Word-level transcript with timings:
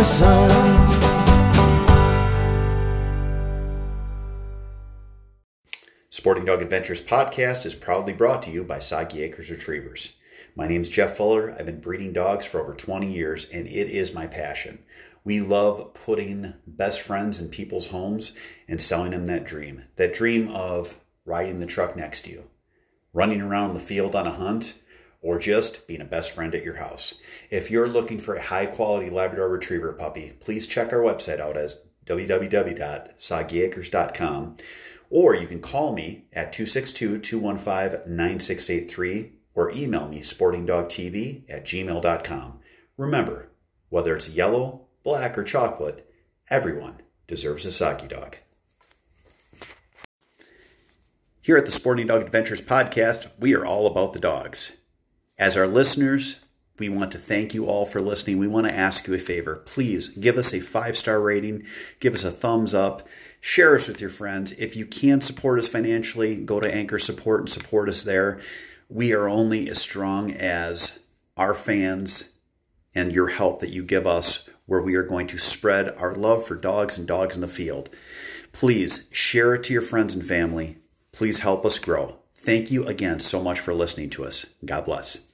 the 0.00 0.04
sun. 0.04 0.50
Sporting 6.08 6.46
Dog 6.46 6.62
Adventures 6.62 7.02
podcast 7.02 7.66
is 7.66 7.74
proudly 7.74 8.14
brought 8.14 8.40
to 8.42 8.50
you 8.50 8.64
by 8.64 8.78
Soggy 8.78 9.22
Acres 9.22 9.50
Retrievers. 9.50 10.16
My 10.56 10.66
name 10.66 10.80
is 10.80 10.88
Jeff 10.88 11.18
Fuller. 11.18 11.52
I've 11.52 11.66
been 11.66 11.82
breeding 11.82 12.14
dogs 12.14 12.46
for 12.46 12.62
over 12.62 12.74
20 12.74 13.12
years, 13.12 13.44
and 13.50 13.66
it 13.66 13.90
is 13.90 14.14
my 14.14 14.26
passion. 14.26 14.78
We 15.22 15.40
love 15.40 15.92
putting 15.92 16.54
best 16.66 17.02
friends 17.02 17.38
in 17.38 17.50
people's 17.50 17.88
homes 17.88 18.34
and 18.68 18.80
selling 18.80 19.10
them 19.10 19.26
that 19.26 19.44
dream 19.44 19.84
that 19.96 20.14
dream 20.14 20.48
of 20.48 20.98
riding 21.26 21.60
the 21.60 21.66
truck 21.66 21.94
next 21.94 22.22
to 22.22 22.30
you, 22.30 22.44
running 23.12 23.42
around 23.42 23.74
the 23.74 23.80
field 23.80 24.14
on 24.14 24.26
a 24.26 24.30
hunt, 24.30 24.80
or 25.22 25.38
just 25.38 25.86
being 25.86 26.00
a 26.00 26.04
best 26.04 26.32
friend 26.32 26.52
at 26.54 26.64
your 26.64 26.76
house. 26.76 27.14
If 27.50 27.70
you're 27.70 27.88
looking 27.88 28.18
for 28.18 28.34
a 28.34 28.42
high 28.42 28.66
quality 28.66 29.10
Labrador 29.10 29.48
Retriever 29.48 29.92
puppy, 29.92 30.32
please 30.40 30.66
check 30.66 30.92
our 30.92 31.00
website 31.00 31.40
out 31.40 31.56
as 31.56 31.84
www.soggyacres.com 32.06 34.56
or 35.10 35.34
you 35.34 35.46
can 35.46 35.60
call 35.60 35.92
me 35.92 36.24
at 36.32 36.52
262 36.52 37.18
215 37.18 38.16
9683 38.16 39.32
or 39.54 39.70
email 39.72 40.08
me 40.08 40.20
sportingdogtv 40.20 41.50
at 41.50 41.64
gmail.com. 41.64 42.60
Remember, 42.96 43.50
whether 43.88 44.14
it's 44.14 44.30
yellow, 44.30 44.86
black, 45.02 45.36
or 45.36 45.42
chocolate, 45.42 46.08
everyone 46.48 47.02
deserves 47.26 47.66
a 47.66 47.72
soggy 47.72 48.06
dog. 48.06 48.36
Here 51.42 51.56
at 51.56 51.64
the 51.64 51.72
Sporting 51.72 52.06
Dog 52.06 52.22
Adventures 52.22 52.60
podcast, 52.60 53.30
we 53.38 53.54
are 53.54 53.66
all 53.66 53.86
about 53.86 54.12
the 54.12 54.20
dogs. 54.20 54.76
As 55.40 55.56
our 55.56 55.66
listeners, 55.66 56.44
we 56.78 56.90
want 56.90 57.12
to 57.12 57.18
thank 57.18 57.54
you 57.54 57.64
all 57.64 57.86
for 57.86 58.02
listening. 58.02 58.36
We 58.36 58.46
want 58.46 58.66
to 58.66 58.76
ask 58.76 59.06
you 59.06 59.14
a 59.14 59.18
favor. 59.18 59.56
Please 59.56 60.08
give 60.08 60.36
us 60.36 60.52
a 60.52 60.60
five 60.60 60.98
star 60.98 61.18
rating, 61.18 61.64
give 61.98 62.12
us 62.12 62.24
a 62.24 62.30
thumbs 62.30 62.74
up, 62.74 63.08
share 63.40 63.74
us 63.74 63.88
with 63.88 64.02
your 64.02 64.10
friends. 64.10 64.52
If 64.52 64.76
you 64.76 64.84
can 64.84 65.22
support 65.22 65.58
us 65.58 65.66
financially, 65.66 66.36
go 66.36 66.60
to 66.60 66.72
Anchor 66.72 66.98
Support 66.98 67.40
and 67.40 67.48
support 67.48 67.88
us 67.88 68.04
there. 68.04 68.38
We 68.90 69.14
are 69.14 69.30
only 69.30 69.66
as 69.70 69.80
strong 69.80 70.30
as 70.30 71.00
our 71.38 71.54
fans 71.54 72.34
and 72.94 73.10
your 73.10 73.28
help 73.28 73.60
that 73.60 73.70
you 73.70 73.82
give 73.82 74.06
us, 74.06 74.46
where 74.66 74.82
we 74.82 74.94
are 74.94 75.02
going 75.02 75.26
to 75.28 75.38
spread 75.38 75.96
our 75.96 76.12
love 76.12 76.44
for 76.44 76.54
dogs 76.54 76.98
and 76.98 77.08
dogs 77.08 77.34
in 77.34 77.40
the 77.40 77.48
field. 77.48 77.88
Please 78.52 79.08
share 79.10 79.54
it 79.54 79.64
to 79.64 79.72
your 79.72 79.80
friends 79.80 80.14
and 80.14 80.26
family. 80.26 80.76
Please 81.12 81.38
help 81.38 81.64
us 81.64 81.78
grow. 81.78 82.16
Thank 82.34 82.70
you 82.70 82.84
again 82.86 83.20
so 83.20 83.42
much 83.42 83.58
for 83.58 83.72
listening 83.72 84.10
to 84.10 84.24
us. 84.26 84.44
God 84.66 84.84
bless. 84.84 85.29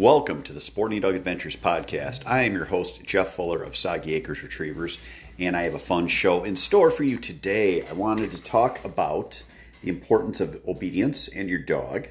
Welcome 0.00 0.42
to 0.44 0.54
the 0.54 0.62
Sporting 0.62 1.02
Dog 1.02 1.14
Adventures 1.14 1.56
podcast. 1.56 2.22
I 2.26 2.44
am 2.44 2.54
your 2.54 2.64
host, 2.64 3.04
Jeff 3.04 3.34
Fuller 3.34 3.62
of 3.62 3.76
Soggy 3.76 4.14
Acres 4.14 4.42
Retrievers, 4.42 5.04
and 5.38 5.54
I 5.54 5.64
have 5.64 5.74
a 5.74 5.78
fun 5.78 6.08
show 6.08 6.42
in 6.42 6.56
store 6.56 6.90
for 6.90 7.02
you 7.02 7.18
today. 7.18 7.86
I 7.86 7.92
wanted 7.92 8.32
to 8.32 8.42
talk 8.42 8.82
about 8.82 9.42
the 9.82 9.90
importance 9.90 10.40
of 10.40 10.66
obedience 10.66 11.28
and 11.28 11.50
your 11.50 11.58
dog. 11.58 12.08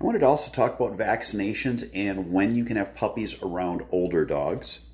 I 0.00 0.04
wanted 0.04 0.20
to 0.20 0.26
also 0.26 0.52
talk 0.52 0.78
about 0.78 0.96
vaccinations 0.96 1.90
and 1.92 2.32
when 2.32 2.54
you 2.54 2.64
can 2.64 2.76
have 2.76 2.94
puppies 2.94 3.42
around 3.42 3.84
older 3.90 4.24
dogs 4.24 4.86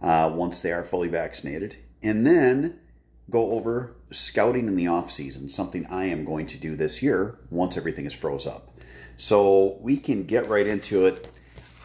uh, 0.00 0.32
once 0.34 0.62
they 0.62 0.72
are 0.72 0.82
fully 0.82 1.08
vaccinated. 1.08 1.76
And 2.02 2.26
then 2.26 2.80
go 3.28 3.52
over 3.52 3.96
scouting 4.10 4.66
in 4.66 4.76
the 4.76 4.86
off 4.86 5.10
season, 5.10 5.50
something 5.50 5.84
I 5.90 6.06
am 6.06 6.24
going 6.24 6.46
to 6.46 6.56
do 6.56 6.74
this 6.74 7.02
year 7.02 7.38
once 7.50 7.76
everything 7.76 8.06
is 8.06 8.14
froze 8.14 8.46
up. 8.46 8.70
So 9.18 9.76
we 9.82 9.98
can 9.98 10.24
get 10.24 10.48
right 10.48 10.66
into 10.66 11.04
it. 11.04 11.28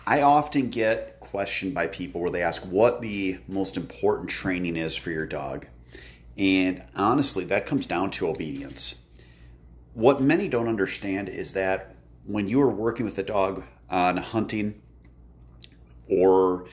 I 0.07 0.21
often 0.21 0.69
get 0.69 1.19
questioned 1.19 1.73
by 1.73 1.87
people 1.87 2.21
where 2.21 2.29
they 2.29 2.43
ask 2.43 2.61
what 2.63 3.01
the 3.01 3.39
most 3.47 3.75
important 3.75 4.29
training 4.29 4.77
is 4.77 4.95
for 4.95 5.09
your 5.09 5.25
dog. 5.25 5.65
And 6.37 6.83
honestly, 6.95 7.43
that 7.45 7.65
comes 7.65 7.87
down 7.87 8.11
to 8.11 8.27
obedience. 8.27 9.01
What 9.93 10.21
many 10.21 10.47
don't 10.47 10.67
understand 10.67 11.29
is 11.29 11.53
that 11.53 11.95
when 12.25 12.47
you 12.47 12.61
are 12.61 12.69
working 12.69 13.05
with 13.05 13.17
a 13.17 13.23
dog 13.23 13.63
on 13.89 14.17
hunting 14.17 14.81
or 16.07 16.67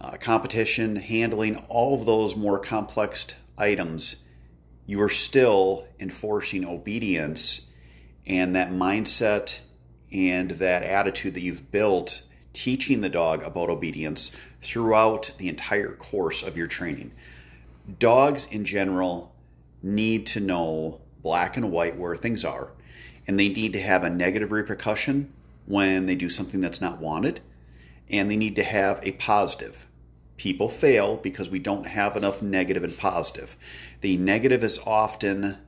uh, 0.00 0.18
competition, 0.18 0.96
handling 0.96 1.56
all 1.68 1.94
of 1.94 2.04
those 2.04 2.36
more 2.36 2.58
complex 2.58 3.28
items, 3.56 4.24
you 4.84 5.00
are 5.00 5.08
still 5.08 5.86
enforcing 5.98 6.64
obedience 6.64 7.70
and 8.26 8.54
that 8.54 8.70
mindset 8.70 9.60
and 10.12 10.52
that 10.52 10.82
attitude 10.82 11.34
that 11.34 11.40
you've 11.40 11.70
built 11.70 12.22
teaching 12.56 13.02
the 13.02 13.08
dog 13.10 13.42
about 13.42 13.68
obedience 13.68 14.34
throughout 14.62 15.30
the 15.36 15.48
entire 15.48 15.92
course 15.92 16.42
of 16.42 16.56
your 16.56 16.66
training. 16.66 17.12
Dogs 17.98 18.48
in 18.50 18.64
general 18.64 19.34
need 19.82 20.26
to 20.26 20.40
know 20.40 21.02
black 21.22 21.56
and 21.56 21.70
white 21.70 21.98
where 21.98 22.16
things 22.16 22.44
are, 22.44 22.72
and 23.26 23.38
they 23.38 23.50
need 23.50 23.74
to 23.74 23.80
have 23.80 24.02
a 24.02 24.10
negative 24.10 24.50
repercussion 24.50 25.32
when 25.66 26.06
they 26.06 26.14
do 26.14 26.30
something 26.30 26.62
that's 26.62 26.80
not 26.80 26.98
wanted, 26.98 27.40
and 28.08 28.30
they 28.30 28.36
need 28.36 28.56
to 28.56 28.64
have 28.64 29.00
a 29.02 29.12
positive. 29.12 29.86
People 30.38 30.68
fail 30.68 31.16
because 31.16 31.50
we 31.50 31.58
don't 31.58 31.88
have 31.88 32.16
enough 32.16 32.40
negative 32.40 32.84
and 32.84 32.96
positive. 32.96 33.54
The 34.00 34.16
negative 34.16 34.64
is 34.64 34.80
often 34.86 35.58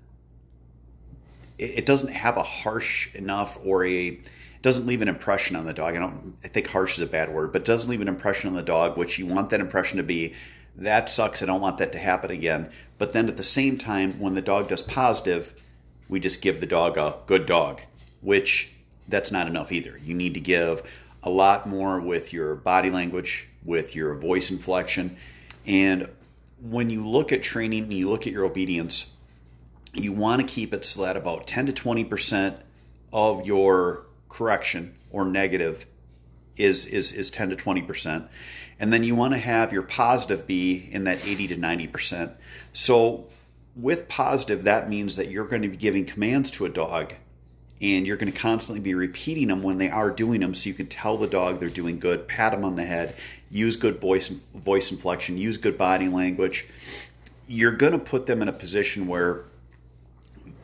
it 1.59 1.85
doesn't 1.85 2.13
have 2.13 2.37
a 2.37 2.43
harsh 2.43 3.13
enough 3.15 3.59
or 3.65 3.85
a 3.85 4.21
doesn't 4.63 4.87
leave 4.87 5.03
an 5.03 5.09
impression 5.09 5.57
on 5.57 5.67
the 5.67 5.73
dog. 5.73 5.95
I 5.95 5.99
don't 5.99 6.37
I 6.45 6.49
think 6.49 6.69
harsh 6.69 6.99
is 6.99 7.05
a 7.05 7.11
bad 7.11 7.33
word, 7.33 7.53
but 7.53 7.65
doesn't 7.65 7.91
leave 7.91 8.01
an 8.01 8.09
impression 8.09 8.49
on 8.49 8.57
the 8.57 8.63
dog, 8.63 8.97
which 8.97 9.19
you 9.19 9.27
want 9.27 9.51
that 9.51 9.61
impression 9.61 9.97
to 9.97 10.03
be 10.03 10.35
that 10.79 11.11
sucks. 11.11 11.43
I 11.43 11.47
don't 11.47 11.61
want 11.61 11.79
that 11.79 11.93
to 11.93 11.99
happen 11.99 12.31
again. 12.31 12.71
But 12.99 13.13
then 13.13 13.29
at 13.29 13.37
the 13.37 13.45
same 13.45 13.79
time, 13.79 14.19
when 14.21 14.35
the 14.35 14.41
dog 14.41 14.69
does 14.69 14.83
positive, 14.83 15.53
we 16.09 16.21
just 16.21 16.41
give 16.41 16.61
the 16.61 16.67
dog 16.67 16.97
a 16.97 17.17
good 17.27 17.47
dog, 17.47 17.83
which 18.21 18.73
that's 19.09 19.33
not 19.33 19.49
enough 19.49 19.73
either. 19.73 19.99
You 19.99 20.15
need 20.15 20.35
to 20.35 20.41
give 20.41 20.83
a 21.23 21.31
lot 21.31 21.69
more 21.69 22.01
with 22.01 22.33
your 22.33 22.55
body 22.55 22.91
language, 22.91 23.49
with 23.65 23.97
your 23.97 24.15
voice 24.15 24.51
inflection. 24.51 25.17
And 25.67 26.09
when 26.63 26.91
you 26.91 27.07
look 27.07 27.33
at 27.33 27.43
training 27.43 27.85
and 27.85 27.93
you 27.93 28.09
look 28.09 28.27
at 28.27 28.33
your 28.33 28.45
obedience, 28.45 29.15
you 29.95 30.13
want 30.13 30.41
to 30.41 30.47
keep 30.47 30.73
it 30.73 30.85
so 30.85 31.03
that 31.03 31.17
about 31.17 31.47
10 31.49 31.67
to 31.67 31.73
20% 31.73 32.59
of 33.13 33.47
your 33.47 34.07
correction 34.29 34.95
or 35.11 35.25
negative 35.25 35.87
is 36.57 36.87
is 36.87 37.13
is 37.13 37.31
10 37.31 37.51
to 37.51 37.57
20 37.57 37.83
percent. 37.83 38.29
And 38.81 38.93
then 38.93 39.03
you 39.03 39.15
want 39.15 39.35
to 39.35 39.39
have 39.39 39.73
your 39.73 39.83
positive 39.83 40.47
be 40.47 40.89
in 40.93 41.05
that 41.05 41.27
80 41.27 41.49
to 41.49 41.57
90 41.57 41.87
percent. 41.89 42.33
So 42.73 43.27
with 43.75 44.09
positive 44.09 44.65
that 44.65 44.89
means 44.89 45.17
that 45.17 45.29
you're 45.29 45.47
going 45.47 45.63
to 45.63 45.69
be 45.69 45.77
giving 45.77 46.05
commands 46.05 46.51
to 46.53 46.65
a 46.65 46.69
dog 46.69 47.15
and 47.81 48.07
you're 48.07 48.17
going 48.17 48.33
to 48.33 48.39
constantly 48.39 48.81
be 48.81 48.95
repeating 48.95 49.49
them 49.49 49.63
when 49.63 49.79
they 49.79 49.89
are 49.89 50.11
doing 50.11 50.41
them. 50.41 50.55
So 50.55 50.69
you 50.69 50.75
can 50.75 50.89
tell 50.89 51.17
the 51.17 51.29
dog 51.29 51.61
they're 51.61 51.69
doing 51.69 51.99
good 51.99 52.27
pat 52.27 52.53
them 52.53 52.65
on 52.65 52.77
the 52.77 52.85
head 52.85 53.15
use 53.51 53.77
good 53.77 54.01
voice 54.01 54.29
voice 54.29 54.91
inflection 54.91 55.39
use 55.39 55.57
good 55.57 55.79
body 55.79 56.09
language. 56.09 56.67
You're 57.47 57.73
going 57.73 57.93
to 57.93 57.99
put 57.99 58.27
them 58.27 58.43
in 58.43 58.49
a 58.49 58.53
position 58.53 59.07
where 59.07 59.43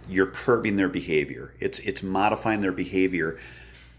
you're 0.09 0.27
curbing 0.27 0.77
their 0.77 0.89
behavior. 0.89 1.55
It's 1.61 1.79
it's 1.81 2.03
modifying 2.03 2.61
their 2.61 2.73
behavior 2.73 3.39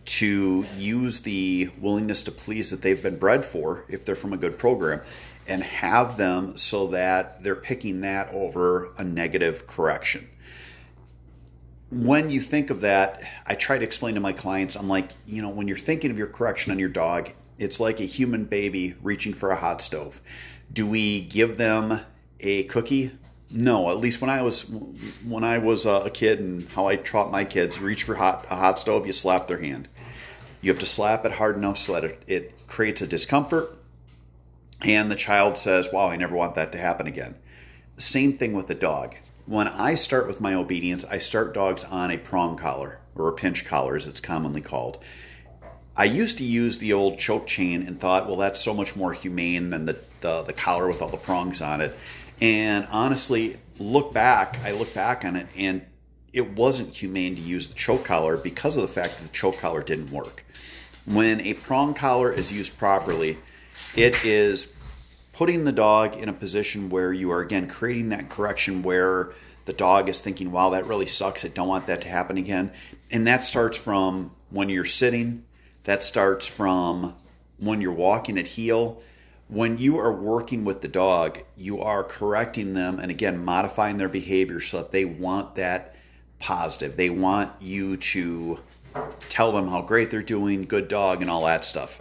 to 0.06 0.66
use 0.78 1.22
the 1.22 1.72
willingness 1.80 2.24
to 2.24 2.32
please 2.32 2.70
that 2.70 2.82
they've 2.82 3.02
been 3.02 3.18
bred 3.18 3.44
for 3.44 3.86
if 3.90 4.06
they're 4.06 4.16
from 4.16 4.34
a 4.34 4.38
good 4.38 4.58
program 4.58 5.02
and 5.48 5.64
have 5.64 6.18
them 6.18 6.58
so 6.58 6.88
that 6.88 7.44
they're 7.44 7.56
picking 7.56 8.02
that 8.02 8.30
over 8.32 8.90
a 8.98 9.04
negative 9.04 9.68
correction. 9.68 10.28
When 11.92 12.30
you 12.30 12.42
think 12.42 12.70
of 12.70 12.82
that, 12.82 13.22
I 13.46 13.56
try 13.56 13.78
to 13.78 13.84
explain 13.84 14.16
to 14.16 14.20
my 14.20 14.34
clients, 14.34 14.76
I'm 14.76 14.88
like, 14.88 15.12
you 15.26 15.42
know, 15.42 15.50
when 15.50 15.68
you're 15.68 15.78
thinking 15.78 16.12
of 16.12 16.18
your 16.18 16.28
correction 16.28 16.72
on 16.72 16.80
your 16.80 16.90
dog, 16.90 17.30
it's 17.58 17.80
like 17.80 18.00
a 18.00 18.06
human 18.06 18.46
baby 18.46 18.96
reaching 19.02 19.34
for 19.34 19.52
a 19.52 19.56
hot 19.56 19.82
stove. 19.82 20.20
Do 20.74 20.86
we 20.86 21.22
give 21.22 21.58
them 21.58 22.02
a 22.40 22.64
cookie 22.64 23.12
no, 23.56 23.90
at 23.90 23.98
least 23.98 24.22
when 24.22 24.30
I 24.30 24.42
was 24.42 24.70
when 25.26 25.44
I 25.44 25.58
was 25.58 25.86
uh, 25.86 26.04
a 26.06 26.10
kid 26.10 26.40
and 26.40 26.70
how 26.70 26.88
I 26.88 26.98
taught 26.98 27.32
my 27.32 27.46
kids, 27.46 27.80
reach 27.80 28.04
for 28.04 28.16
hot 28.16 28.46
a 28.50 28.56
hot 28.56 28.80
stove, 28.80 29.08
you 29.08 29.14
slap 29.14 29.48
their 29.48 29.60
hand. 29.60 29.88
You 30.62 30.72
have 30.72 30.80
to 30.80 30.86
slap 30.86 31.26
it 31.26 31.34
hard 31.34 31.56
enough 31.56 31.78
so 31.78 31.94
that 31.94 32.04
it, 32.04 32.24
it 32.28 32.68
creates 32.68 33.02
a 33.02 33.08
discomfort 33.08 33.70
and 34.82 35.10
the 35.10 35.16
child 35.16 35.58
says, 35.58 35.92
Wow, 35.92 36.08
I 36.08 36.16
never 36.16 36.36
want 36.36 36.56
that 36.56 36.72
to 36.74 36.78
happen 36.78 37.08
again. 37.08 37.36
Same 37.98 38.34
thing 38.34 38.54
with 38.54 38.68
the 38.68 38.76
dog. 38.76 39.16
When 39.46 39.68
I 39.68 39.96
start 39.96 40.28
with 40.28 40.42
my 40.42 40.54
obedience, 40.54 41.06
I 41.06 41.20
start 41.20 41.54
dogs 41.54 41.84
on 41.86 42.12
a 42.12 42.18
prong 42.18 42.58
collar 42.58 43.00
or 43.16 43.30
a 43.30 43.34
pinch 43.34 43.66
collar, 43.66 43.96
as 43.96 44.06
it's 44.06 44.20
commonly 44.20 44.62
called. 44.62 45.00
I 45.96 46.06
used 46.06 46.38
to 46.40 46.44
use 46.44 46.80
the 46.80 46.92
old 46.92 47.20
choke 47.20 47.48
chain 47.48 47.82
and 47.82 48.00
thought, 48.00 48.28
well, 48.28 48.36
that's 48.36 48.60
so 48.60 48.74
much 48.74 48.96
more 48.96 49.14
humane 49.14 49.70
than 49.70 49.86
the, 49.86 49.98
the, 50.20 50.42
the 50.44 50.54
collar 50.54 50.88
with 50.88 51.02
all 51.02 51.10
the 51.10 51.18
prongs 51.18 51.62
on 51.62 51.80
it. 51.80 51.96
And 52.42 52.88
honestly, 52.92 53.58
look 53.80 54.14
back, 54.14 54.60
I 54.64 54.72
look 54.72 54.94
back 54.94 55.24
on 55.26 55.36
it, 55.36 55.48
and 55.58 55.86
it 56.34 56.52
wasn't 56.52 56.94
humane 56.94 57.36
to 57.36 57.42
use 57.42 57.68
the 57.70 57.76
choke 57.76 58.04
collar 58.04 58.38
because 58.38 58.76
of 58.76 58.82
the 58.82 58.90
fact 58.90 59.18
that 59.18 59.24
the 59.24 59.34
choke 59.34 59.58
collar 59.58 59.82
didn't 59.82 60.12
work. 60.12 60.44
When 61.06 61.40
a 61.42 61.54
prong 61.54 61.94
collar 61.94 62.32
is 62.32 62.52
used 62.52 62.78
properly, 62.78 63.38
it 63.96 64.26
is 64.26 64.74
putting 65.34 65.64
the 65.64 65.72
dog 65.72 66.16
in 66.16 66.28
a 66.28 66.34
position 66.34 66.90
where 66.90 67.14
you 67.14 67.32
are 67.32 67.42
again 67.42 67.68
creating 67.68 68.10
that 68.10 68.30
correction 68.30 68.84
where 68.84 69.32
the 69.66 69.74
dog 69.74 70.10
is 70.10 70.22
thinking, 70.22 70.52
wow, 70.52 70.70
that 70.70 70.86
really 70.86 71.06
sucks. 71.06 71.44
I 71.44 71.50
don't 71.50 71.68
want 71.68 71.88
that 71.88 72.02
to 72.02 72.08
happen 72.08 72.38
again. 72.38 72.72
And 73.12 73.28
that 73.28 73.44
starts 73.44 73.78
from 73.78 74.32
when 74.50 74.70
you're 74.70 74.86
sitting, 74.86 75.44
that 75.84 76.04
starts 76.04 76.48
from 76.48 77.16
when 77.60 77.82
you're 77.82 77.92
walking 77.92 78.38
at 78.38 78.48
heel. 78.48 79.02
When 79.48 79.78
you 79.78 80.00
are 80.00 80.12
working 80.12 80.66
with 80.66 80.82
the 80.82 80.88
dog, 80.88 81.40
you 81.56 81.80
are 81.80 82.04
correcting 82.04 82.74
them 82.74 83.00
and 83.00 83.12
again 83.12 83.46
modifying 83.46 83.98
their 83.98 84.10
behavior 84.10 84.60
so 84.60 84.78
that 84.78 84.92
they 84.92 85.06
want 85.06 85.56
that 85.56 85.96
positive. 86.40 86.98
They 86.98 87.12
want 87.12 87.52
you 87.62 87.98
to 87.98 88.60
tell 89.30 89.52
them 89.52 89.68
how 89.68 89.82
great 89.82 90.10
they're 90.10 90.24
doing, 90.24 90.66
good 90.66 90.88
dog, 90.88 91.22
and 91.22 91.30
all 91.30 91.46
that 91.46 91.64
stuff. 91.64 92.00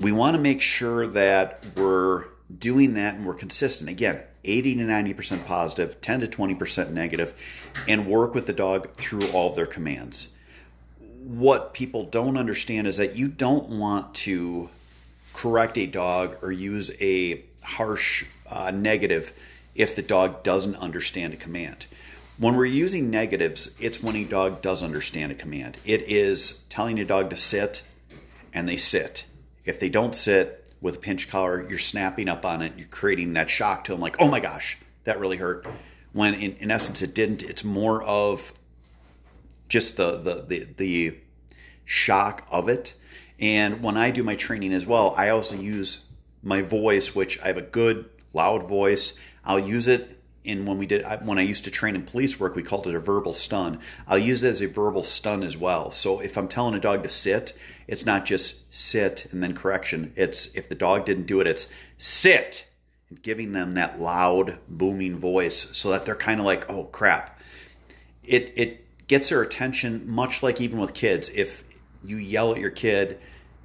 We 0.00 0.12
want 0.12 0.34
to 0.34 0.40
make 0.40 0.60
sure 0.60 1.06
that 1.06 1.64
we're 1.76 2.26
doing 2.58 2.94
that 2.94 3.14
and 3.14 3.26
we're 3.26 3.34
consistent. 3.34 3.88
Again, 3.88 4.22
80 4.44 4.76
to 4.76 4.82
90% 4.82 5.46
positive, 5.46 6.00
10 6.00 6.20
to 6.20 6.26
20% 6.26 6.90
negative, 6.90 7.32
and 7.88 8.06
work 8.06 8.34
with 8.34 8.46
the 8.46 8.52
dog 8.52 8.94
through 8.96 9.26
all 9.28 9.48
of 9.48 9.54
their 9.54 9.66
commands. 9.66 10.36
What 11.22 11.72
people 11.72 12.04
don't 12.04 12.36
understand 12.36 12.86
is 12.86 12.98
that 12.98 13.16
you 13.16 13.28
don't 13.28 13.70
want 13.70 14.14
to 14.16 14.68
correct 15.34 15.76
a 15.76 15.86
dog 15.86 16.36
or 16.42 16.50
use 16.50 16.90
a 17.00 17.44
harsh 17.62 18.24
uh, 18.48 18.70
negative 18.70 19.32
if 19.74 19.94
the 19.94 20.02
dog 20.02 20.42
doesn't 20.42 20.76
understand 20.76 21.34
a 21.34 21.36
command. 21.36 21.86
When 22.38 22.56
we're 22.56 22.64
using 22.64 23.10
negatives, 23.10 23.76
it's 23.78 24.02
when 24.02 24.16
a 24.16 24.24
dog 24.24 24.62
does 24.62 24.82
understand 24.82 25.32
a 25.32 25.34
command. 25.34 25.76
It 25.84 26.02
is 26.02 26.64
telling 26.68 26.98
a 26.98 27.04
dog 27.04 27.30
to 27.30 27.36
sit 27.36 27.86
and 28.52 28.68
they 28.68 28.76
sit. 28.76 29.26
If 29.64 29.78
they 29.78 29.88
don't 29.88 30.16
sit 30.16 30.72
with 30.80 30.96
a 30.96 31.00
pinch 31.00 31.28
collar, 31.28 31.66
you're 31.68 31.78
snapping 31.78 32.28
up 32.28 32.44
on 32.44 32.62
it, 32.62 32.72
you're 32.76 32.88
creating 32.88 33.32
that 33.34 33.50
shock 33.50 33.84
to 33.84 33.92
them, 33.92 34.00
like, 34.00 34.16
oh 34.20 34.28
my 34.28 34.40
gosh, 34.40 34.78
that 35.04 35.18
really 35.18 35.36
hurt. 35.36 35.66
When 36.12 36.34
in, 36.34 36.54
in 36.56 36.70
essence 36.70 37.02
it 37.02 37.14
didn't, 37.14 37.42
it's 37.42 37.64
more 37.64 38.02
of 38.02 38.52
just 39.68 39.96
the, 39.96 40.18
the 40.18 40.44
the 40.46 40.68
the 40.76 41.18
shock 41.84 42.46
of 42.50 42.68
it. 42.68 42.94
And 43.44 43.82
when 43.82 43.98
I 43.98 44.10
do 44.10 44.22
my 44.22 44.36
training 44.36 44.72
as 44.72 44.86
well, 44.86 45.12
I 45.18 45.28
also 45.28 45.56
use 45.56 46.06
my 46.42 46.62
voice, 46.62 47.14
which 47.14 47.38
I 47.42 47.48
have 47.48 47.58
a 47.58 47.62
good 47.62 48.08
loud 48.32 48.66
voice. 48.66 49.20
I'll 49.44 49.58
use 49.58 49.86
it 49.86 50.18
in 50.44 50.64
when 50.64 50.78
we 50.78 50.86
did 50.86 51.04
when 51.26 51.38
I 51.38 51.42
used 51.42 51.64
to 51.64 51.70
train 51.70 51.94
in 51.94 52.04
police 52.04 52.40
work, 52.40 52.56
we 52.56 52.62
called 52.62 52.86
it 52.86 52.94
a 52.94 53.00
verbal 53.00 53.34
stun. 53.34 53.80
I'll 54.08 54.16
use 54.16 54.42
it 54.42 54.48
as 54.48 54.62
a 54.62 54.66
verbal 54.66 55.04
stun 55.04 55.42
as 55.42 55.58
well. 55.58 55.90
So 55.90 56.20
if 56.20 56.38
I'm 56.38 56.48
telling 56.48 56.74
a 56.74 56.80
dog 56.80 57.02
to 57.02 57.10
sit, 57.10 57.52
it's 57.86 58.06
not 58.06 58.24
just 58.24 58.74
sit 58.74 59.26
and 59.30 59.42
then 59.42 59.54
correction. 59.54 60.14
It's 60.16 60.54
if 60.54 60.70
the 60.70 60.74
dog 60.74 61.04
didn't 61.04 61.26
do 61.26 61.40
it, 61.40 61.46
it's 61.46 61.70
sit, 61.98 62.66
and 63.10 63.20
giving 63.20 63.52
them 63.52 63.72
that 63.72 64.00
loud 64.00 64.56
booming 64.68 65.18
voice 65.18 65.76
so 65.76 65.90
that 65.90 66.06
they're 66.06 66.14
kind 66.14 66.40
of 66.40 66.46
like, 66.46 66.70
oh 66.70 66.84
crap. 66.84 67.38
It 68.22 68.54
it 68.56 69.06
gets 69.06 69.28
their 69.28 69.42
attention, 69.42 70.08
much 70.08 70.42
like 70.42 70.62
even 70.62 70.78
with 70.78 70.94
kids. 70.94 71.28
If 71.28 71.62
you 72.02 72.16
yell 72.16 72.52
at 72.52 72.60
your 72.60 72.70
kid 72.70 73.18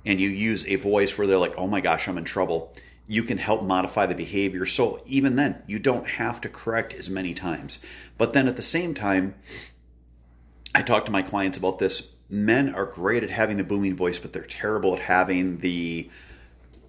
and 0.09 0.19
you 0.19 0.29
use 0.29 0.65
a 0.67 0.75
voice 0.75 1.17
where 1.17 1.27
they're 1.27 1.37
like, 1.37 1.57
oh 1.57 1.67
my 1.67 1.79
gosh, 1.79 2.07
I'm 2.07 2.17
in 2.17 2.25
trouble 2.25 2.73
you 3.09 3.23
can 3.23 3.39
help 3.39 3.63
modify 3.63 4.05
the 4.05 4.13
behavior. 4.13 4.67
So 4.67 5.01
even 5.07 5.35
then, 5.35 5.63
you 5.65 5.79
don't 5.79 6.07
have 6.07 6.39
to 6.41 6.47
correct 6.47 6.93
as 6.93 7.09
many 7.09 7.33
times. 7.33 7.79
But 8.19 8.33
then 8.33 8.47
at 8.47 8.55
the 8.55 8.61
same 8.61 8.93
time, 8.93 9.33
I 10.75 10.83
talk 10.83 11.05
to 11.05 11.11
my 11.11 11.23
clients 11.23 11.57
about 11.57 11.79
this. 11.79 12.13
Men 12.29 12.73
are 12.73 12.85
great 12.85 13.23
at 13.23 13.31
having 13.31 13.57
the 13.57 13.63
booming 13.63 13.95
voice, 13.95 14.19
but 14.19 14.31
they're 14.31 14.43
terrible 14.43 14.93
at 14.93 15.01
having 15.01 15.57
the 15.57 16.07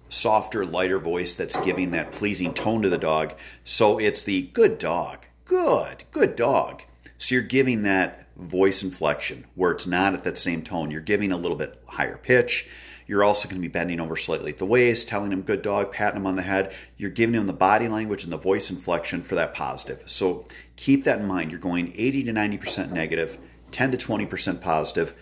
softer, 0.09 0.63
lighter 0.63 0.99
voice 0.99 1.33
that's 1.33 1.59
giving 1.65 1.89
that 1.89 2.11
pleasing 2.11 2.53
tone 2.53 2.83
to 2.83 2.89
the 2.89 2.99
dog. 2.99 3.33
So 3.63 3.97
it's 3.97 4.23
the 4.23 4.43
good 4.53 4.77
dog, 4.77 5.25
good, 5.45 6.03
good 6.11 6.35
dog. 6.35 6.83
So 7.17 7.33
you're 7.33 7.43
giving 7.43 7.81
that 7.81 8.27
voice 8.37 8.83
inflection 8.83 9.45
where 9.55 9.71
it's 9.71 9.87
not 9.87 10.13
at 10.13 10.23
that 10.23 10.37
same 10.37 10.61
tone. 10.61 10.91
You're 10.91 11.01
giving 11.01 11.31
a 11.31 11.37
little 11.37 11.57
bit 11.57 11.79
higher 11.87 12.17
pitch. 12.17 12.69
You're 13.07 13.23
also 13.23 13.47
going 13.47 13.61
to 13.61 13.67
be 13.67 13.71
bending 13.71 13.99
over 13.99 14.15
slightly 14.15 14.51
at 14.51 14.57
the 14.57 14.65
waist, 14.65 15.07
telling 15.07 15.31
him 15.31 15.41
good 15.41 15.61
dog, 15.61 15.91
patting 15.91 16.21
him 16.21 16.27
on 16.27 16.35
the 16.35 16.41
head. 16.41 16.73
You're 16.97 17.09
giving 17.09 17.35
him 17.35 17.47
the 17.47 17.53
body 17.53 17.87
language 17.87 18.23
and 18.23 18.31
the 18.31 18.37
voice 18.37 18.69
inflection 18.69 19.21
for 19.21 19.35
that 19.35 19.53
positive. 19.53 20.03
So 20.05 20.45
keep 20.75 21.03
that 21.03 21.19
in 21.19 21.27
mind. 21.27 21.51
You're 21.51 21.59
going 21.59 21.93
80 21.95 22.23
to 22.23 22.31
90% 22.33 22.91
negative, 22.91 23.37
10 23.71 23.91
to 23.91 23.97
20% 23.97 24.61
positive. 24.61 25.15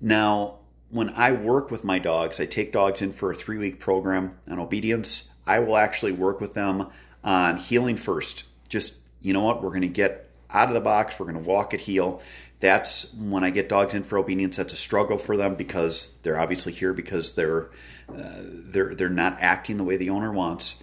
Now, 0.00 0.58
when 0.90 1.08
I 1.10 1.32
work 1.32 1.70
with 1.70 1.84
my 1.84 1.98
dogs, 1.98 2.38
I 2.38 2.46
take 2.46 2.72
dogs 2.72 3.00
in 3.00 3.12
for 3.12 3.32
a 3.32 3.34
three 3.34 3.56
week 3.56 3.80
program 3.80 4.36
on 4.48 4.58
obedience. 4.58 5.32
I 5.46 5.58
will 5.60 5.76
actually 5.76 6.12
work 6.12 6.40
with 6.40 6.54
them 6.54 6.88
on 7.24 7.56
heeling 7.56 7.96
first. 7.96 8.44
Just, 8.68 9.00
you 9.20 9.32
know 9.32 9.42
what, 9.42 9.62
we're 9.62 9.70
going 9.70 9.82
to 9.82 9.88
get 9.88 10.28
out 10.50 10.68
of 10.68 10.74
the 10.74 10.80
box, 10.80 11.18
we're 11.18 11.30
going 11.30 11.42
to 11.42 11.48
walk 11.48 11.72
at 11.72 11.80
heel 11.80 12.20
that's 12.62 13.12
when 13.14 13.42
I 13.42 13.50
get 13.50 13.68
dogs 13.68 13.92
in 13.92 14.04
for 14.04 14.18
obedience. 14.18 14.56
That's 14.56 14.72
a 14.72 14.76
struggle 14.76 15.18
for 15.18 15.36
them 15.36 15.56
because 15.56 16.16
they're 16.22 16.38
obviously 16.38 16.72
here 16.72 16.92
because 16.94 17.34
they're 17.34 17.70
uh, 18.08 18.40
they're 18.40 18.94
they're 18.94 19.08
not 19.08 19.38
acting 19.40 19.78
the 19.78 19.84
way 19.84 19.96
the 19.96 20.10
owner 20.10 20.30
wants. 20.30 20.82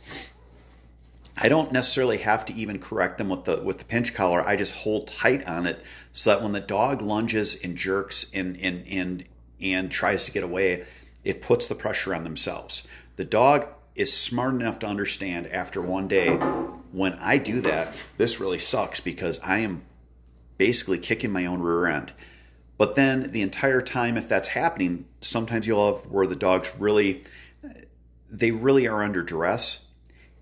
I 1.37 1.47
don't 1.47 1.71
necessarily 1.71 2.17
have 2.17 2.43
to 2.47 2.53
even 2.53 2.79
correct 2.79 3.17
them 3.17 3.29
with 3.29 3.45
the 3.45 3.61
with 3.63 3.77
the 3.77 3.85
pinch 3.85 4.13
collar. 4.13 4.45
I 4.45 4.57
just 4.57 4.75
hold 4.75 5.07
tight 5.07 5.47
on 5.47 5.65
it 5.65 5.79
so 6.11 6.31
that 6.31 6.43
when 6.43 6.51
the 6.51 6.59
dog 6.59 7.01
lunges 7.01 7.63
and 7.63 7.77
jerks 7.77 8.29
and 8.33 8.59
and 8.59 8.85
and 8.89 9.23
and 9.61 9.89
tries 9.89 10.25
to 10.25 10.33
get 10.33 10.43
away, 10.43 10.85
it 11.23 11.41
puts 11.41 11.69
the 11.69 11.75
pressure 11.75 12.13
on 12.13 12.25
themselves. 12.25 12.89
The 13.15 13.23
dog 13.23 13.67
is 13.95 14.11
smart 14.11 14.53
enough 14.53 14.79
to 14.79 14.87
understand 14.87 15.47
after 15.47 15.81
one 15.81 16.09
day 16.09 16.35
when 16.91 17.13
I 17.13 17.37
do 17.37 17.61
that, 17.61 18.03
this 18.17 18.41
really 18.41 18.59
sucks 18.59 18.99
because 18.99 19.39
I 19.39 19.59
am 19.59 19.83
basically 20.59 20.99
kicking 20.99 21.31
my 21.31 21.47
own 21.47 21.61
rear 21.61 21.87
end. 21.87 22.13
But 22.77 22.95
then 22.95 23.31
the 23.31 23.41
entire 23.41 23.81
time, 23.81 24.15
if 24.17 24.29
that's 24.29 24.49
happening, 24.49 25.05
sometimes 25.21 25.65
you'll 25.65 25.95
have 25.95 26.05
where 26.11 26.27
the 26.27 26.35
dogs 26.35 26.71
really, 26.77 27.23
they 28.29 28.51
really 28.51 28.87
are 28.87 29.03
under 29.03 29.23
duress. 29.23 29.87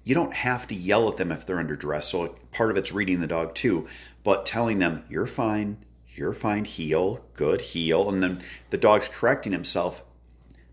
You 0.03 0.13
don't 0.13 0.33
have 0.33 0.67
to 0.67 0.75
yell 0.75 1.07
at 1.07 1.17
them 1.17 1.31
if 1.31 1.45
they're 1.45 1.59
under 1.59 1.75
duress. 1.75 2.09
So 2.09 2.36
part 2.51 2.71
of 2.71 2.77
it's 2.77 2.91
reading 2.91 3.21
the 3.21 3.27
dog 3.27 3.55
too, 3.55 3.88
but 4.24 4.45
telling 4.45 4.79
them, 4.79 5.05
you're 5.09 5.27
fine, 5.27 5.77
you're 6.15 6.33
fine, 6.33 6.65
heel, 6.65 7.24
good, 7.33 7.62
heel. 7.62 8.09
And 8.09 8.21
then 8.21 8.41
the 8.71 8.77
dog's 8.77 9.07
correcting 9.07 9.51
himself. 9.51 10.03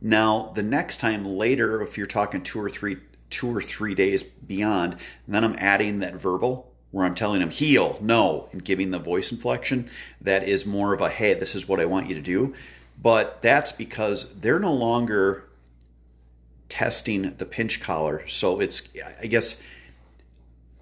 Now, 0.01 0.53
the 0.55 0.63
next 0.63 0.99
time 0.99 1.25
later, 1.25 1.83
if 1.83 1.97
you're 1.97 2.07
talking 2.07 2.43
two 2.43 2.61
or 2.61 2.71
three, 2.71 2.97
two 3.31 3.55
or 3.55 3.63
three 3.63 3.95
days 3.95 4.23
beyond, 4.23 4.97
then 5.29 5.45
I'm 5.45 5.57
adding 5.59 5.99
that 5.99 6.15
verbal 6.15 6.74
where 6.95 7.05
I'm 7.05 7.17
telling 7.17 7.41
them 7.41 7.51
heel, 7.51 7.99
no, 8.01 8.49
and 8.53 8.65
giving 8.65 8.93
the 8.93 9.01
voice 9.01 9.33
inflection, 9.33 9.91
that 10.21 10.47
is 10.47 10.65
more 10.65 10.95
of 10.95 11.01
a 11.01 11.09
hey, 11.09 11.35
this 11.35 11.57
is 11.57 11.67
what 11.67 11.81
I 11.81 11.87
want 11.87 12.09
you 12.09 12.15
to 12.15 12.21
do. 12.21 12.55
But 13.03 13.43
that's 13.43 13.73
because 13.73 14.39
they're 14.39 14.61
no 14.61 14.73
longer 14.73 15.43
testing 16.69 17.35
the 17.35 17.47
pinch 17.47 17.83
collar. 17.83 18.25
So 18.29 18.61
it's 18.61 18.89
I 19.21 19.27
guess 19.27 19.61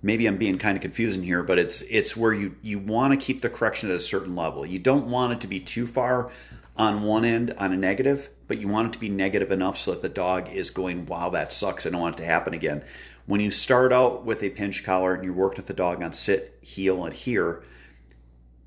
maybe 0.03 0.27
I'm 0.27 0.37
being 0.37 0.59
kind 0.59 0.77
of 0.77 0.83
confusing 0.83 1.23
here, 1.23 1.43
but 1.43 1.59
it's 1.59 1.81
it's 1.81 2.15
where 2.15 2.35
you 2.35 2.57
you 2.61 2.79
want 2.79 3.19
to 3.19 3.27
keep 3.27 3.41
the 3.41 3.49
correction 3.49 3.89
at 3.89 3.97
a 3.97 4.01
certain 4.01 4.37
level. 4.37 4.67
You 4.67 4.81
don't 4.81 5.07
want 5.07 5.33
it 5.33 5.41
to 5.41 5.47
be 5.47 5.61
too 5.61 5.87
far 5.87 6.31
on 6.77 7.05
one 7.05 7.25
end 7.25 7.55
on 7.57 7.73
a 7.73 7.77
negative, 7.77 8.29
but 8.49 8.59
you 8.59 8.69
want 8.69 8.89
it 8.89 8.93
to 8.93 9.01
be 9.01 9.09
negative 9.09 9.51
enough 9.51 9.79
so 9.79 9.93
that 9.93 10.03
the 10.03 10.11
dog 10.11 10.53
is 10.53 10.71
going, 10.71 11.07
wow, 11.07 11.31
that 11.31 11.55
sucks. 11.55 11.87
I 11.87 11.89
don't 11.91 12.03
want 12.03 12.17
it 12.17 12.23
to 12.23 12.27
happen 12.27 12.53
again. 12.53 12.85
When 13.27 13.41
you 13.41 13.53
start 13.53 13.93
out 13.93 14.25
with 14.25 14.43
a 14.43 14.51
pinch 14.51 14.85
collar 14.85 15.15
and 15.15 15.25
you 15.25 15.33
worked 15.33 15.57
with 15.57 15.69
the 15.69 15.75
dog 15.75 16.03
on 16.03 16.13
sit, 16.13 16.59
heel, 16.61 17.05
and 17.05 17.15
here, 17.15 17.63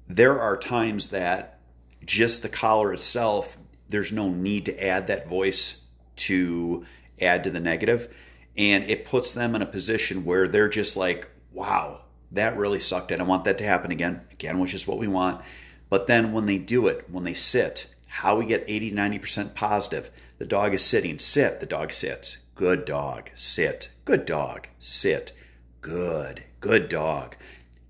there 0.07 0.39
are 0.39 0.57
times 0.57 1.09
that 1.09 1.59
just 2.05 2.41
the 2.41 2.49
collar 2.49 2.93
itself, 2.93 3.57
there's 3.89 4.13
no 4.13 4.29
need 4.29 4.65
to 4.65 4.83
add 4.83 5.07
that 5.07 5.27
voice 5.27 5.85
to 6.15 6.85
add 7.19 7.43
to 7.43 7.49
the 7.49 7.59
negative. 7.59 8.13
And 8.57 8.85
it 8.85 9.05
puts 9.05 9.33
them 9.33 9.55
in 9.55 9.61
a 9.61 9.65
position 9.65 10.23
where 10.23 10.47
they're 10.47 10.69
just 10.69 10.95
like, 10.95 11.27
wow, 11.51 12.01
that 12.31 12.55
really 12.55 12.79
sucked. 12.79 13.11
And 13.11 13.21
I 13.21 13.25
want 13.25 13.43
that 13.43 13.57
to 13.57 13.65
happen 13.65 13.91
again, 13.91 14.21
again, 14.31 14.59
which 14.59 14.73
is 14.73 14.87
what 14.87 14.97
we 14.97 15.07
want. 15.07 15.41
But 15.89 16.07
then 16.07 16.31
when 16.31 16.45
they 16.45 16.57
do 16.57 16.87
it, 16.87 17.09
when 17.09 17.25
they 17.25 17.33
sit, 17.33 17.93
how 18.07 18.37
we 18.37 18.45
get 18.45 18.63
80, 18.65 18.93
90% 18.93 19.53
positive, 19.53 20.09
the 20.37 20.45
dog 20.45 20.73
is 20.73 20.83
sitting, 20.83 21.19
sit, 21.19 21.59
the 21.59 21.65
dog 21.65 21.91
sits 21.91 22.44
good 22.55 22.85
dog, 22.85 23.29
sit, 23.35 23.91
good 24.05 24.25
dog, 24.25 24.67
sit, 24.79 25.33
good, 25.81 26.43
good 26.59 26.89
dog. 26.89 27.35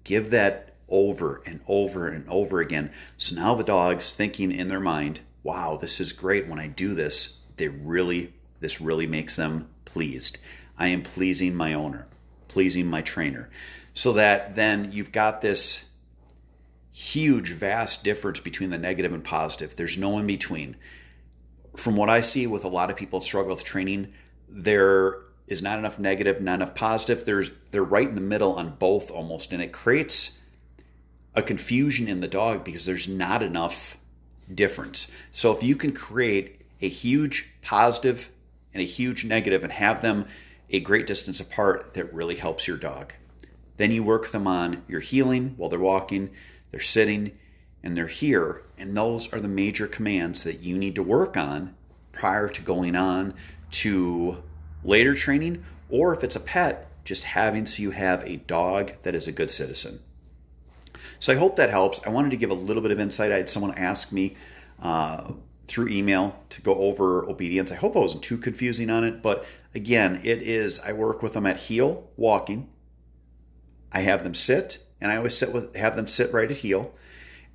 Give 0.03 0.29
that 0.31 0.73
over 0.89 1.41
and 1.45 1.61
over 1.67 2.07
and 2.07 2.27
over 2.29 2.59
again. 2.59 2.91
So 3.17 3.35
now 3.35 3.55
the 3.55 3.63
dog's 3.63 4.13
thinking 4.13 4.51
in 4.51 4.67
their 4.67 4.79
mind, 4.79 5.21
wow, 5.43 5.77
this 5.77 5.99
is 5.99 6.11
great. 6.11 6.47
When 6.47 6.59
I 6.59 6.67
do 6.67 6.93
this, 6.93 7.37
they 7.57 7.67
really, 7.67 8.33
this 8.59 8.81
really 8.81 9.07
makes 9.07 9.35
them 9.35 9.69
pleased. 9.85 10.39
I 10.77 10.87
am 10.87 11.03
pleasing 11.03 11.55
my 11.55 11.73
owner, 11.73 12.07
pleasing 12.47 12.87
my 12.87 13.01
trainer. 13.01 13.49
So 13.93 14.11
that 14.13 14.55
then 14.55 14.91
you've 14.91 15.11
got 15.11 15.41
this 15.41 15.89
huge, 16.91 17.51
vast 17.53 18.03
difference 18.03 18.39
between 18.39 18.69
the 18.69 18.77
negative 18.77 19.13
and 19.13 19.23
positive. 19.23 19.75
There's 19.75 19.97
no 19.97 20.17
in 20.17 20.27
between. 20.27 20.75
From 21.75 21.95
what 21.95 22.09
I 22.09 22.21
see 22.21 22.47
with 22.47 22.63
a 22.63 22.69
lot 22.69 22.89
of 22.89 22.95
people 22.95 23.21
struggle 23.21 23.53
with 23.53 23.63
training, 23.63 24.13
there 24.47 25.17
is 25.47 25.61
not 25.61 25.79
enough 25.79 25.99
negative, 25.99 26.41
not 26.41 26.55
enough 26.55 26.75
positive. 26.75 27.25
There's 27.25 27.51
they're 27.71 27.83
right 27.83 28.07
in 28.07 28.15
the 28.15 28.21
middle 28.21 28.53
on 28.53 28.75
both 28.75 29.11
almost, 29.11 29.53
and 29.53 29.61
it 29.61 29.71
creates 29.71 30.39
a 31.35 31.43
confusion 31.43 32.07
in 32.07 32.21
the 32.21 32.27
dog 32.27 32.63
because 32.63 32.85
there's 32.85 33.07
not 33.07 33.43
enough 33.43 33.97
difference. 34.53 35.11
So 35.31 35.51
if 35.51 35.63
you 35.63 35.75
can 35.75 35.91
create 35.91 36.61
a 36.81 36.87
huge 36.87 37.53
positive 37.61 38.29
and 38.73 38.81
a 38.81 38.85
huge 38.85 39.25
negative 39.25 39.63
and 39.63 39.73
have 39.73 40.01
them 40.01 40.27
a 40.69 40.79
great 40.79 41.07
distance 41.07 41.39
apart, 41.39 41.93
that 41.93 42.13
really 42.13 42.35
helps 42.35 42.67
your 42.67 42.77
dog. 42.77 43.13
Then 43.77 43.91
you 43.91 44.03
work 44.03 44.31
them 44.31 44.47
on 44.47 44.83
your 44.87 45.01
heeling 45.01 45.55
while 45.57 45.69
they're 45.69 45.79
walking, 45.79 46.29
they're 46.71 46.79
sitting, 46.79 47.37
and 47.83 47.95
they're 47.95 48.07
here. 48.07 48.63
And 48.77 48.95
those 48.95 49.31
are 49.33 49.39
the 49.39 49.47
major 49.47 49.87
commands 49.87 50.43
that 50.43 50.61
you 50.61 50.77
need 50.77 50.95
to 50.95 51.03
work 51.03 51.37
on 51.37 51.75
prior 52.11 52.47
to 52.49 52.61
going 52.61 52.95
on 52.95 53.33
to 53.75 54.43
later 54.83 55.15
training, 55.15 55.63
or 55.89 56.13
if 56.13 56.23
it's 56.23 56.35
a 56.35 56.39
pet, 56.39 56.89
just 57.03 57.23
having 57.23 57.65
so 57.65 57.83
you 57.83 57.91
have 57.91 58.23
a 58.23 58.37
dog 58.37 58.93
that 59.03 59.15
is 59.15 59.27
a 59.27 59.31
good 59.31 59.51
citizen. 59.51 59.99
So 61.19 61.33
I 61.33 61.35
hope 61.35 61.55
that 61.55 61.69
helps. 61.69 62.05
I 62.05 62.09
wanted 62.09 62.31
to 62.31 62.37
give 62.37 62.49
a 62.49 62.55
little 62.55 62.81
bit 62.81 62.91
of 62.91 62.99
insight. 62.99 63.31
I 63.31 63.37
had 63.37 63.49
someone 63.49 63.73
ask 63.75 64.11
me 64.11 64.35
uh, 64.81 65.31
through 65.67 65.89
email 65.89 66.43
to 66.49 66.61
go 66.61 66.75
over 66.75 67.27
obedience. 67.29 67.71
I 67.71 67.75
hope 67.75 67.95
I 67.95 67.99
wasn't 67.99 68.23
too 68.23 68.37
confusing 68.37 68.89
on 68.89 69.03
it, 69.03 69.21
but 69.21 69.45
again, 69.73 70.21
it 70.23 70.41
is 70.41 70.79
I 70.79 70.93
work 70.93 71.21
with 71.21 71.33
them 71.33 71.45
at 71.45 71.57
heel 71.57 72.09
walking. 72.15 72.69
I 73.91 73.99
have 74.01 74.23
them 74.23 74.33
sit, 74.33 74.79
and 74.99 75.11
I 75.11 75.17
always 75.17 75.37
sit 75.37 75.53
with 75.53 75.75
have 75.75 75.95
them 75.95 76.07
sit 76.07 76.33
right 76.33 76.49
at 76.49 76.57
heel, 76.57 76.93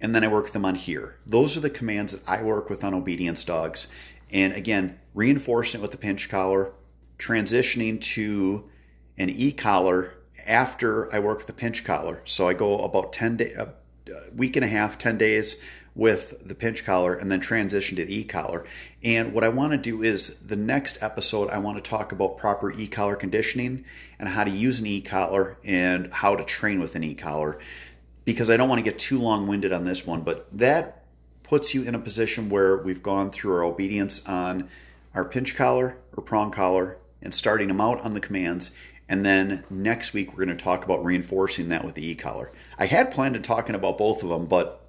and 0.00 0.14
then 0.14 0.24
I 0.24 0.28
work 0.28 0.50
them 0.50 0.64
on 0.64 0.76
here. 0.76 1.16
Those 1.26 1.56
are 1.56 1.60
the 1.60 1.70
commands 1.70 2.12
that 2.12 2.28
I 2.28 2.42
work 2.42 2.70
with 2.70 2.82
on 2.82 2.94
obedience 2.94 3.44
dogs. 3.44 3.88
And 4.32 4.52
again, 4.52 4.98
reinforcing 5.14 5.80
it 5.80 5.82
with 5.82 5.92
the 5.92 5.98
pinch 5.98 6.28
collar, 6.28 6.72
transitioning 7.18 8.00
to 8.00 8.68
an 9.18 9.30
e 9.30 9.52
collar 9.52 10.14
after 10.46 11.12
I 11.12 11.18
work 11.18 11.46
the 11.46 11.52
pinch 11.52 11.84
collar. 11.84 12.20
So 12.24 12.48
I 12.48 12.54
go 12.54 12.78
about 12.78 13.12
10 13.12 13.36
day, 13.36 13.52
a 13.52 13.68
week 14.34 14.56
and 14.56 14.64
a 14.64 14.68
half, 14.68 14.98
10 14.98 15.18
days 15.18 15.60
with 15.94 16.46
the 16.46 16.54
pinch 16.54 16.84
collar 16.84 17.14
and 17.14 17.30
then 17.30 17.40
transition 17.40 17.96
to 17.96 18.04
the 18.04 18.20
e-collar. 18.20 18.64
And 19.02 19.32
what 19.32 19.44
I 19.44 19.48
want 19.48 19.72
to 19.72 19.78
do 19.78 20.02
is 20.02 20.38
the 20.40 20.56
next 20.56 21.02
episode 21.02 21.50
I 21.50 21.58
want 21.58 21.82
to 21.82 21.90
talk 21.90 22.12
about 22.12 22.38
proper 22.38 22.70
e-collar 22.70 23.16
conditioning 23.16 23.84
and 24.18 24.28
how 24.28 24.44
to 24.44 24.50
use 24.50 24.80
an 24.80 24.86
e-collar 24.86 25.56
and 25.64 26.12
how 26.12 26.36
to 26.36 26.44
train 26.44 26.80
with 26.80 26.94
an 26.94 27.04
e-collar 27.04 27.58
because 28.24 28.50
I 28.50 28.56
don't 28.56 28.68
want 28.68 28.78
to 28.78 28.88
get 28.88 28.98
too 28.98 29.18
long-winded 29.18 29.72
on 29.72 29.84
this 29.84 30.06
one, 30.06 30.22
but 30.22 30.46
that 30.56 30.99
puts 31.50 31.74
you 31.74 31.82
in 31.82 31.94
a 31.94 31.98
position 31.98 32.48
where 32.48 32.78
we've 32.78 33.02
gone 33.02 33.30
through 33.30 33.52
our 33.52 33.64
obedience 33.64 34.24
on 34.26 34.68
our 35.14 35.24
pinch 35.24 35.56
collar 35.56 35.98
or 36.16 36.22
prong 36.22 36.52
collar 36.52 36.96
and 37.20 37.34
starting 37.34 37.68
them 37.68 37.80
out 37.80 38.00
on 38.02 38.12
the 38.12 38.20
commands 38.20 38.72
and 39.10 39.26
then 39.26 39.64
next 39.68 40.14
week, 40.14 40.30
we're 40.30 40.44
going 40.44 40.56
to 40.56 40.64
talk 40.64 40.84
about 40.84 41.04
reinforcing 41.04 41.68
that 41.70 41.84
with 41.84 41.96
the 41.96 42.08
e 42.08 42.14
collar. 42.14 42.52
I 42.78 42.86
had 42.86 43.10
planned 43.10 43.34
on 43.34 43.42
talking 43.42 43.74
about 43.74 43.98
both 43.98 44.22
of 44.22 44.28
them, 44.28 44.46
but 44.46 44.88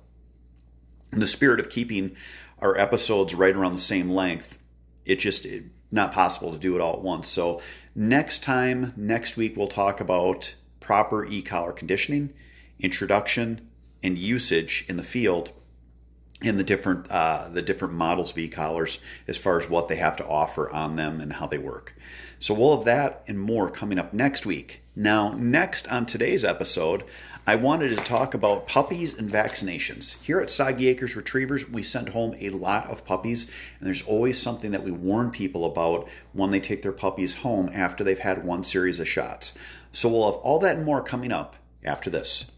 in 1.12 1.20
the 1.20 1.26
spirit 1.26 1.60
of 1.60 1.72
keeping 1.72 2.16
our 2.60 2.78
episodes 2.78 3.34
right 3.34 3.56
around 3.56 3.74
the 3.74 3.80
same 3.80 4.12
length, 4.12 4.60
it 5.06 5.16
just 5.16 5.48
it, 5.48 5.64
not 5.92 6.14
possible 6.14 6.52
to 6.52 6.60
do 6.60 6.76
it 6.76 6.82
all 6.82 6.94
at 6.94 7.02
once. 7.02 7.30
So 7.30 7.64
next 7.96 8.44
time, 8.44 8.94
next 8.96 9.38
week, 9.38 9.58
we'll 9.58 9.68
talk 9.68 10.00
about 10.00 10.54
proper 10.80 11.26
e 11.26 11.42
collar 11.42 11.72
conditioning, 11.72 12.32
introduction, 12.80 13.72
and 14.04 14.20
usage 14.20 14.86
in 14.88 14.98
the 14.98 15.04
field 15.04 15.52
in 16.42 16.58
the 16.58 16.64
different 16.64 17.10
uh, 17.12 17.50
the 17.50 17.62
different 17.62 17.94
models 17.94 18.32
of 18.32 18.38
e-collars 18.38 19.00
as 19.28 19.38
far 19.38 19.60
as 19.60 19.70
what 19.70 19.88
they 19.88 19.98
have 19.98 20.16
to 20.18 20.28
offer 20.28 20.70
on 20.72 20.96
them 20.96 21.22
and 21.22 21.34
how 21.34 21.48
they 21.48 21.58
work. 21.58 21.96
So 22.40 22.54
we'll 22.54 22.76
have 22.76 22.86
that 22.86 23.24
and 23.28 23.40
more 23.40 23.70
coming 23.70 24.00
up 24.00 24.14
next 24.14 24.46
week. 24.46 24.82
Now, 24.96 25.34
next 25.34 25.88
on 25.92 26.06
today's 26.06 26.44
episode, 26.44 27.04
I 27.46 27.56
wanted 27.56 27.90
to 27.90 28.04
talk 28.04 28.34
about 28.34 28.68
puppies 28.68 29.18
and 29.18 29.30
vaccinations. 29.30 30.22
Here 30.24 30.40
at 30.40 30.52
Soggy 30.52 30.88
Acres 30.90 31.16
Retrievers, 31.16 31.70
we 31.70 31.82
send 31.82 32.10
home 32.10 32.36
a 32.40 32.50
lot 32.50 32.90
of 32.90 33.06
puppies, 33.06 33.50
and 33.80 33.88
there's 33.88 34.06
always 34.06 34.40
something 34.40 34.72
that 34.72 34.84
we 34.84 34.92
warn 34.92 35.32
people 35.32 35.66
about 35.66 36.08
when 36.34 36.52
they 36.52 36.60
take 36.60 36.82
their 36.82 36.92
puppies 36.92 37.36
home 37.38 37.70
after 37.74 38.04
they've 38.04 38.20
had 38.20 38.44
one 38.44 38.64
series 38.64 39.00
of 39.00 39.08
shots. 39.08 39.58
So 39.92 40.10
we'll 40.10 40.32
have 40.32 40.42
all 40.42 40.60
that 40.60 40.78
and 40.78 40.86
more 40.86 41.02
coming 41.02 41.32
up 41.32 41.56
after 41.84 42.10
this. 42.10 42.52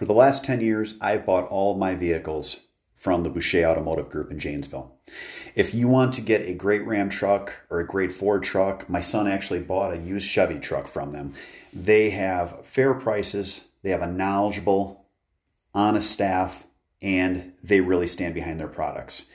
For 0.00 0.06
the 0.06 0.14
last 0.14 0.42
10 0.44 0.62
years, 0.62 0.94
I've 1.02 1.26
bought 1.26 1.46
all 1.48 1.76
my 1.76 1.94
vehicles 1.94 2.60
from 2.96 3.22
the 3.22 3.28
Boucher 3.28 3.66
Automotive 3.66 4.08
Group 4.08 4.30
in 4.30 4.38
Janesville. 4.38 4.98
If 5.54 5.74
you 5.74 5.88
want 5.88 6.14
to 6.14 6.22
get 6.22 6.48
a 6.48 6.54
great 6.54 6.86
Ram 6.86 7.10
truck 7.10 7.52
or 7.68 7.80
a 7.80 7.86
great 7.86 8.10
Ford 8.10 8.42
truck, 8.42 8.88
my 8.88 9.02
son 9.02 9.28
actually 9.28 9.60
bought 9.60 9.94
a 9.94 9.98
used 9.98 10.26
Chevy 10.26 10.58
truck 10.58 10.86
from 10.86 11.12
them. 11.12 11.34
They 11.70 12.08
have 12.08 12.64
fair 12.64 12.94
prices, 12.94 13.66
they 13.82 13.90
have 13.90 14.00
a 14.00 14.06
knowledgeable, 14.06 15.04
honest 15.74 16.10
staff, 16.10 16.64
and 17.02 17.52
they 17.62 17.82
really 17.82 18.06
stand 18.06 18.32
behind 18.32 18.58
their 18.58 18.68
products. 18.68 19.26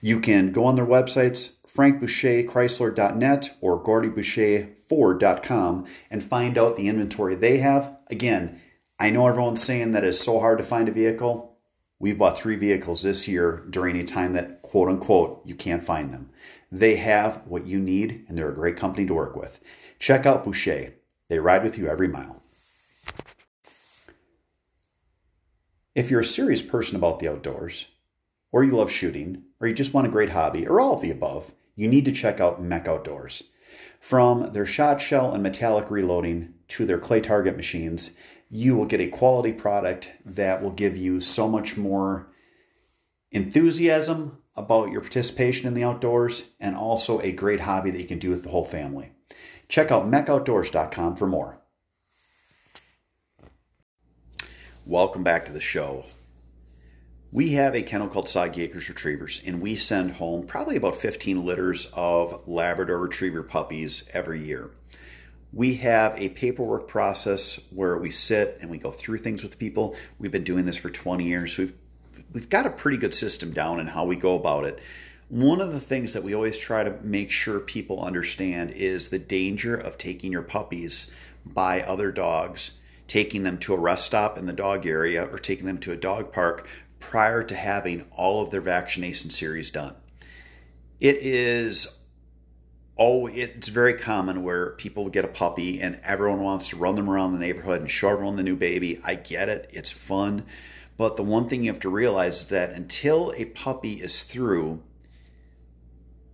You 0.00 0.20
can 0.20 0.52
go 0.52 0.66
on 0.66 0.76
their 0.76 0.86
websites, 0.86 1.54
frankboucherchrysler.net 1.66 3.56
or 3.60 3.82
gordyboucherford.com, 3.82 5.86
and 6.12 6.22
find 6.22 6.56
out 6.56 6.76
the 6.76 6.86
inventory 6.86 7.34
they 7.34 7.58
have. 7.58 7.96
Again, 8.08 8.60
I 9.02 9.10
know 9.10 9.26
everyone's 9.26 9.60
saying 9.60 9.90
that 9.90 10.04
it's 10.04 10.20
so 10.20 10.38
hard 10.38 10.58
to 10.58 10.64
find 10.64 10.88
a 10.88 10.92
vehicle. 10.92 11.58
We've 11.98 12.16
bought 12.16 12.38
three 12.38 12.54
vehicles 12.54 13.02
this 13.02 13.26
year 13.26 13.64
during 13.68 13.96
a 13.96 14.04
time 14.04 14.34
that, 14.34 14.62
quote 14.62 14.88
unquote, 14.88 15.42
you 15.44 15.56
can't 15.56 15.82
find 15.82 16.14
them. 16.14 16.30
They 16.70 16.94
have 16.94 17.42
what 17.44 17.66
you 17.66 17.80
need, 17.80 18.24
and 18.28 18.38
they're 18.38 18.52
a 18.52 18.54
great 18.54 18.76
company 18.76 19.04
to 19.08 19.12
work 19.12 19.34
with. 19.34 19.58
Check 19.98 20.24
out 20.24 20.44
Boucher. 20.44 20.94
They 21.26 21.40
ride 21.40 21.64
with 21.64 21.78
you 21.78 21.88
every 21.88 22.06
mile. 22.06 22.44
If 25.96 26.08
you're 26.08 26.20
a 26.20 26.24
serious 26.24 26.62
person 26.62 26.94
about 26.94 27.18
the 27.18 27.28
outdoors, 27.28 27.88
or 28.52 28.62
you 28.62 28.70
love 28.70 28.92
shooting, 28.92 29.42
or 29.60 29.66
you 29.66 29.74
just 29.74 29.92
want 29.92 30.06
a 30.06 30.10
great 30.10 30.30
hobby, 30.30 30.64
or 30.64 30.80
all 30.80 30.94
of 30.94 31.00
the 31.00 31.10
above, 31.10 31.50
you 31.74 31.88
need 31.88 32.04
to 32.04 32.12
check 32.12 32.38
out 32.38 32.62
MEC 32.62 32.86
Outdoors. 32.86 33.42
From 33.98 34.52
their 34.52 34.66
shot 34.66 35.00
shell 35.00 35.32
and 35.32 35.42
metallic 35.42 35.90
reloading 35.90 36.54
to 36.68 36.86
their 36.86 36.98
clay 36.98 37.20
target 37.20 37.56
machines, 37.56 38.12
you 38.54 38.76
will 38.76 38.84
get 38.84 39.00
a 39.00 39.08
quality 39.08 39.50
product 39.50 40.12
that 40.26 40.62
will 40.62 40.70
give 40.70 40.94
you 40.94 41.22
so 41.22 41.48
much 41.48 41.78
more 41.78 42.30
enthusiasm 43.30 44.42
about 44.54 44.90
your 44.90 45.00
participation 45.00 45.66
in 45.66 45.72
the 45.72 45.82
outdoors 45.82 46.50
and 46.60 46.76
also 46.76 47.18
a 47.20 47.32
great 47.32 47.60
hobby 47.60 47.90
that 47.90 47.98
you 47.98 48.06
can 48.06 48.18
do 48.18 48.28
with 48.28 48.42
the 48.42 48.50
whole 48.50 48.64
family. 48.64 49.10
Check 49.68 49.90
out 49.90 50.10
mecoutdoors.com 50.10 51.16
for 51.16 51.26
more. 51.26 51.62
Welcome 54.84 55.22
back 55.22 55.46
to 55.46 55.52
the 55.52 55.60
show. 55.60 56.04
We 57.32 57.52
have 57.52 57.74
a 57.74 57.80
kennel 57.80 58.08
called 58.08 58.28
Soggy 58.28 58.64
Acres 58.64 58.90
Retrievers, 58.90 59.42
and 59.46 59.62
we 59.62 59.76
send 59.76 60.16
home 60.16 60.46
probably 60.46 60.76
about 60.76 60.96
15 60.96 61.42
litters 61.42 61.90
of 61.94 62.46
Labrador 62.46 62.98
Retriever 62.98 63.42
puppies 63.42 64.10
every 64.12 64.44
year 64.44 64.68
we 65.52 65.74
have 65.76 66.18
a 66.18 66.30
paperwork 66.30 66.88
process 66.88 67.60
where 67.70 67.96
we 67.98 68.10
sit 68.10 68.58
and 68.60 68.70
we 68.70 68.78
go 68.78 68.90
through 68.90 69.18
things 69.18 69.42
with 69.42 69.58
people. 69.58 69.94
We've 70.18 70.32
been 70.32 70.44
doing 70.44 70.64
this 70.64 70.78
for 70.78 70.88
20 70.88 71.24
years. 71.24 71.58
We've 71.58 71.74
we've 72.32 72.48
got 72.48 72.66
a 72.66 72.70
pretty 72.70 72.96
good 72.96 73.14
system 73.14 73.52
down 73.52 73.78
in 73.78 73.88
how 73.88 74.06
we 74.06 74.16
go 74.16 74.34
about 74.34 74.64
it. 74.64 74.80
One 75.28 75.60
of 75.60 75.72
the 75.72 75.80
things 75.80 76.12
that 76.12 76.22
we 76.22 76.34
always 76.34 76.58
try 76.58 76.84
to 76.84 76.98
make 77.02 77.30
sure 77.30 77.60
people 77.60 78.02
understand 78.02 78.70
is 78.70 79.08
the 79.08 79.18
danger 79.18 79.74
of 79.74 79.98
taking 79.98 80.32
your 80.32 80.42
puppies 80.42 81.10
by 81.44 81.82
other 81.82 82.12
dogs, 82.12 82.78
taking 83.08 83.42
them 83.42 83.58
to 83.58 83.74
a 83.74 83.78
rest 83.78 84.06
stop 84.06 84.38
in 84.38 84.46
the 84.46 84.52
dog 84.52 84.86
area 84.86 85.24
or 85.24 85.38
taking 85.38 85.66
them 85.66 85.78
to 85.78 85.92
a 85.92 85.96
dog 85.96 86.32
park 86.32 86.66
prior 87.00 87.42
to 87.42 87.54
having 87.54 88.06
all 88.12 88.42
of 88.42 88.50
their 88.50 88.60
vaccination 88.60 89.30
series 89.30 89.70
done. 89.70 89.94
It 91.00 91.16
is 91.16 91.98
oh, 93.04 93.26
it's 93.26 93.66
very 93.66 93.94
common 93.94 94.44
where 94.44 94.70
people 94.70 95.08
get 95.08 95.24
a 95.24 95.28
puppy 95.28 95.80
and 95.80 95.98
everyone 96.04 96.40
wants 96.40 96.68
to 96.68 96.76
run 96.76 96.94
them 96.94 97.10
around 97.10 97.32
the 97.32 97.38
neighborhood 97.38 97.80
and 97.80 97.90
show 97.90 98.10
everyone 98.10 98.36
the 98.36 98.44
new 98.44 98.54
baby. 98.54 99.00
I 99.04 99.16
get 99.16 99.48
it, 99.48 99.68
it's 99.72 99.90
fun. 99.90 100.44
But 100.96 101.16
the 101.16 101.24
one 101.24 101.48
thing 101.48 101.64
you 101.64 101.72
have 101.72 101.80
to 101.80 101.88
realize 101.88 102.42
is 102.42 102.48
that 102.50 102.70
until 102.70 103.34
a 103.36 103.46
puppy 103.46 103.94
is 103.94 104.22
through 104.22 104.82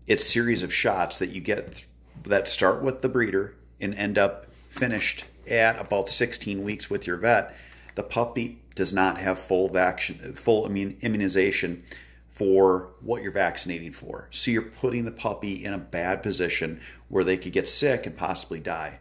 its 0.06 0.26
series 0.26 0.62
of 0.62 0.70
shots 0.70 1.18
that 1.18 1.30
you 1.30 1.40
get 1.40 1.86
that 2.24 2.48
start 2.48 2.82
with 2.82 3.00
the 3.00 3.08
breeder 3.08 3.54
and 3.80 3.94
end 3.94 4.18
up 4.18 4.44
finished 4.68 5.24
at 5.48 5.80
about 5.80 6.10
16 6.10 6.62
weeks 6.62 6.90
with 6.90 7.06
your 7.06 7.16
vet, 7.16 7.54
the 7.94 8.02
puppy 8.02 8.58
does 8.74 8.92
not 8.92 9.16
have 9.16 9.38
full 9.38 9.70
vaccine, 9.70 10.34
full 10.34 10.66
immunization 10.66 11.82
for 12.38 12.90
what 13.00 13.20
you're 13.20 13.32
vaccinating 13.32 13.90
for. 13.90 14.28
So 14.30 14.52
you're 14.52 14.62
putting 14.62 15.04
the 15.04 15.10
puppy 15.10 15.64
in 15.64 15.74
a 15.74 15.78
bad 15.78 16.22
position 16.22 16.80
where 17.08 17.24
they 17.24 17.36
could 17.36 17.52
get 17.52 17.68
sick 17.68 18.06
and 18.06 18.16
possibly 18.16 18.60
die. 18.60 19.00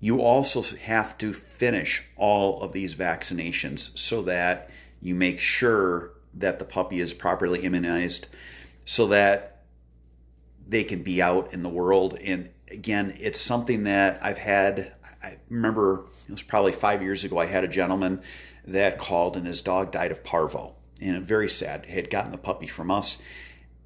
You 0.00 0.20
also 0.20 0.60
have 0.76 1.16
to 1.18 1.32
finish 1.32 2.02
all 2.14 2.60
of 2.60 2.74
these 2.74 2.94
vaccinations 2.94 3.98
so 3.98 4.20
that 4.22 4.68
you 5.00 5.14
make 5.14 5.40
sure 5.40 6.10
that 6.34 6.58
the 6.58 6.66
puppy 6.66 7.00
is 7.00 7.14
properly 7.14 7.60
immunized 7.60 8.26
so 8.84 9.06
that 9.06 9.62
they 10.66 10.84
can 10.84 11.02
be 11.02 11.22
out 11.22 11.54
in 11.54 11.62
the 11.62 11.70
world. 11.70 12.18
And 12.22 12.50
again, 12.70 13.16
it's 13.18 13.40
something 13.40 13.84
that 13.84 14.22
I've 14.22 14.38
had. 14.38 14.92
I 15.22 15.38
remember 15.48 16.04
it 16.28 16.32
was 16.32 16.42
probably 16.42 16.72
five 16.72 17.02
years 17.02 17.24
ago, 17.24 17.38
I 17.38 17.46
had 17.46 17.64
a 17.64 17.68
gentleman 17.68 18.20
that 18.66 18.98
called 18.98 19.38
and 19.38 19.46
his 19.46 19.62
dog 19.62 19.90
died 19.90 20.10
of 20.10 20.22
parvo 20.22 20.74
and 21.02 21.24
very 21.24 21.50
sad. 21.50 21.86
Had 21.86 22.10
gotten 22.10 22.32
the 22.32 22.38
puppy 22.38 22.66
from 22.66 22.90
us, 22.90 23.20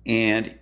and 0.05 0.55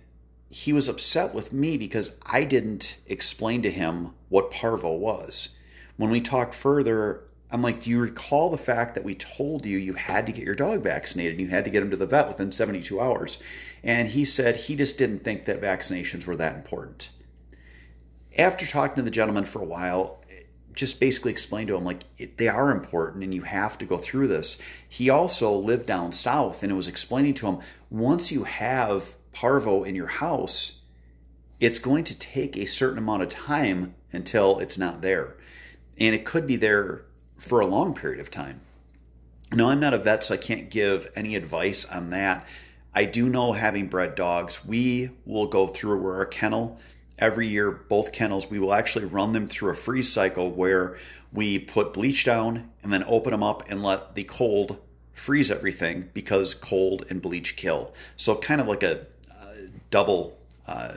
he 0.49 0.71
was 0.73 0.87
upset 0.87 1.33
with 1.33 1.51
me 1.51 1.77
because 1.77 2.17
I 2.25 2.43
didn't 2.43 2.97
explain 3.07 3.61
to 3.63 3.71
him 3.71 4.13
what 4.29 4.51
parvo 4.51 4.95
was. 4.95 5.49
When 5.97 6.09
we 6.09 6.21
talked 6.21 6.53
further, 6.53 7.21
I'm 7.51 7.61
like, 7.61 7.83
Do 7.83 7.89
you 7.89 7.99
recall 7.99 8.49
the 8.49 8.57
fact 8.57 8.95
that 8.95 9.03
we 9.03 9.15
told 9.15 9.65
you 9.65 9.77
you 9.77 9.93
had 9.93 10.25
to 10.25 10.31
get 10.31 10.45
your 10.45 10.55
dog 10.55 10.81
vaccinated 10.81 11.33
and 11.33 11.41
you 11.41 11.47
had 11.47 11.65
to 11.65 11.71
get 11.71 11.83
him 11.83 11.91
to 11.91 11.97
the 11.97 12.05
vet 12.05 12.27
within 12.27 12.51
72 12.51 12.99
hours? 12.99 13.41
And 13.83 14.09
he 14.09 14.25
said 14.25 14.57
he 14.57 14.75
just 14.75 14.97
didn't 14.97 15.23
think 15.23 15.45
that 15.45 15.61
vaccinations 15.61 16.25
were 16.25 16.35
that 16.37 16.55
important. 16.55 17.11
After 18.37 18.65
talking 18.65 18.95
to 18.95 19.01
the 19.03 19.11
gentleman 19.11 19.45
for 19.45 19.61
a 19.61 19.65
while, 19.65 20.19
just 20.75 20.99
basically 20.99 21.31
explained 21.31 21.69
to 21.69 21.75
him 21.75 21.85
like 21.85 22.03
they 22.37 22.47
are 22.47 22.71
important 22.71 23.23
and 23.23 23.33
you 23.33 23.43
have 23.43 23.77
to 23.77 23.85
go 23.85 23.97
through 23.97 24.27
this. 24.27 24.61
He 24.87 25.09
also 25.09 25.53
lived 25.55 25.85
down 25.85 26.11
south 26.11 26.61
and 26.61 26.71
it 26.71 26.75
was 26.75 26.87
explaining 26.87 27.33
to 27.35 27.47
him 27.47 27.59
once 27.89 28.31
you 28.31 28.43
have 28.43 29.15
parvo 29.31 29.83
in 29.83 29.95
your 29.95 30.07
house, 30.07 30.81
it's 31.59 31.79
going 31.79 32.03
to 32.03 32.17
take 32.17 32.57
a 32.57 32.65
certain 32.65 32.97
amount 32.97 33.23
of 33.23 33.29
time 33.29 33.95
until 34.11 34.59
it's 34.59 34.77
not 34.77 35.01
there. 35.01 35.35
And 35.97 36.13
it 36.13 36.25
could 36.25 36.45
be 36.45 36.55
there 36.55 37.03
for 37.37 37.59
a 37.59 37.67
long 37.67 37.93
period 37.93 38.19
of 38.19 38.31
time. 38.31 38.61
Now, 39.51 39.69
I'm 39.69 39.79
not 39.79 39.93
a 39.93 39.97
vet, 39.97 40.23
so 40.23 40.33
I 40.33 40.37
can't 40.37 40.69
give 40.69 41.11
any 41.15 41.35
advice 41.35 41.85
on 41.85 42.09
that. 42.09 42.45
I 42.93 43.05
do 43.05 43.29
know 43.29 43.53
having 43.53 43.87
bred 43.87 44.15
dogs, 44.15 44.65
we 44.65 45.11
will 45.25 45.47
go 45.47 45.67
through 45.67 46.05
our 46.07 46.25
kennel 46.25 46.79
every 47.17 47.47
year, 47.47 47.71
both 47.71 48.11
kennels, 48.11 48.49
we 48.49 48.59
will 48.59 48.73
actually 48.73 49.05
run 49.05 49.33
them 49.33 49.47
through 49.47 49.71
a 49.71 49.75
freeze 49.75 50.11
cycle 50.11 50.51
where 50.51 50.97
we 51.31 51.59
put 51.59 51.93
bleach 51.93 52.25
down 52.25 52.69
and 52.83 52.91
then 52.93 53.03
open 53.07 53.31
them 53.31 53.43
up 53.43 53.69
and 53.69 53.83
let 53.83 54.15
the 54.15 54.23
cold 54.23 54.79
freeze 55.13 55.49
everything 55.49 56.09
because 56.13 56.53
cold 56.53 57.05
and 57.09 57.21
bleach 57.21 57.55
kill. 57.55 57.93
So 58.15 58.35
kind 58.35 58.61
of 58.61 58.67
like 58.67 58.83
a, 58.83 59.07
a 59.29 59.67
double 59.89 60.37
uh, 60.67 60.95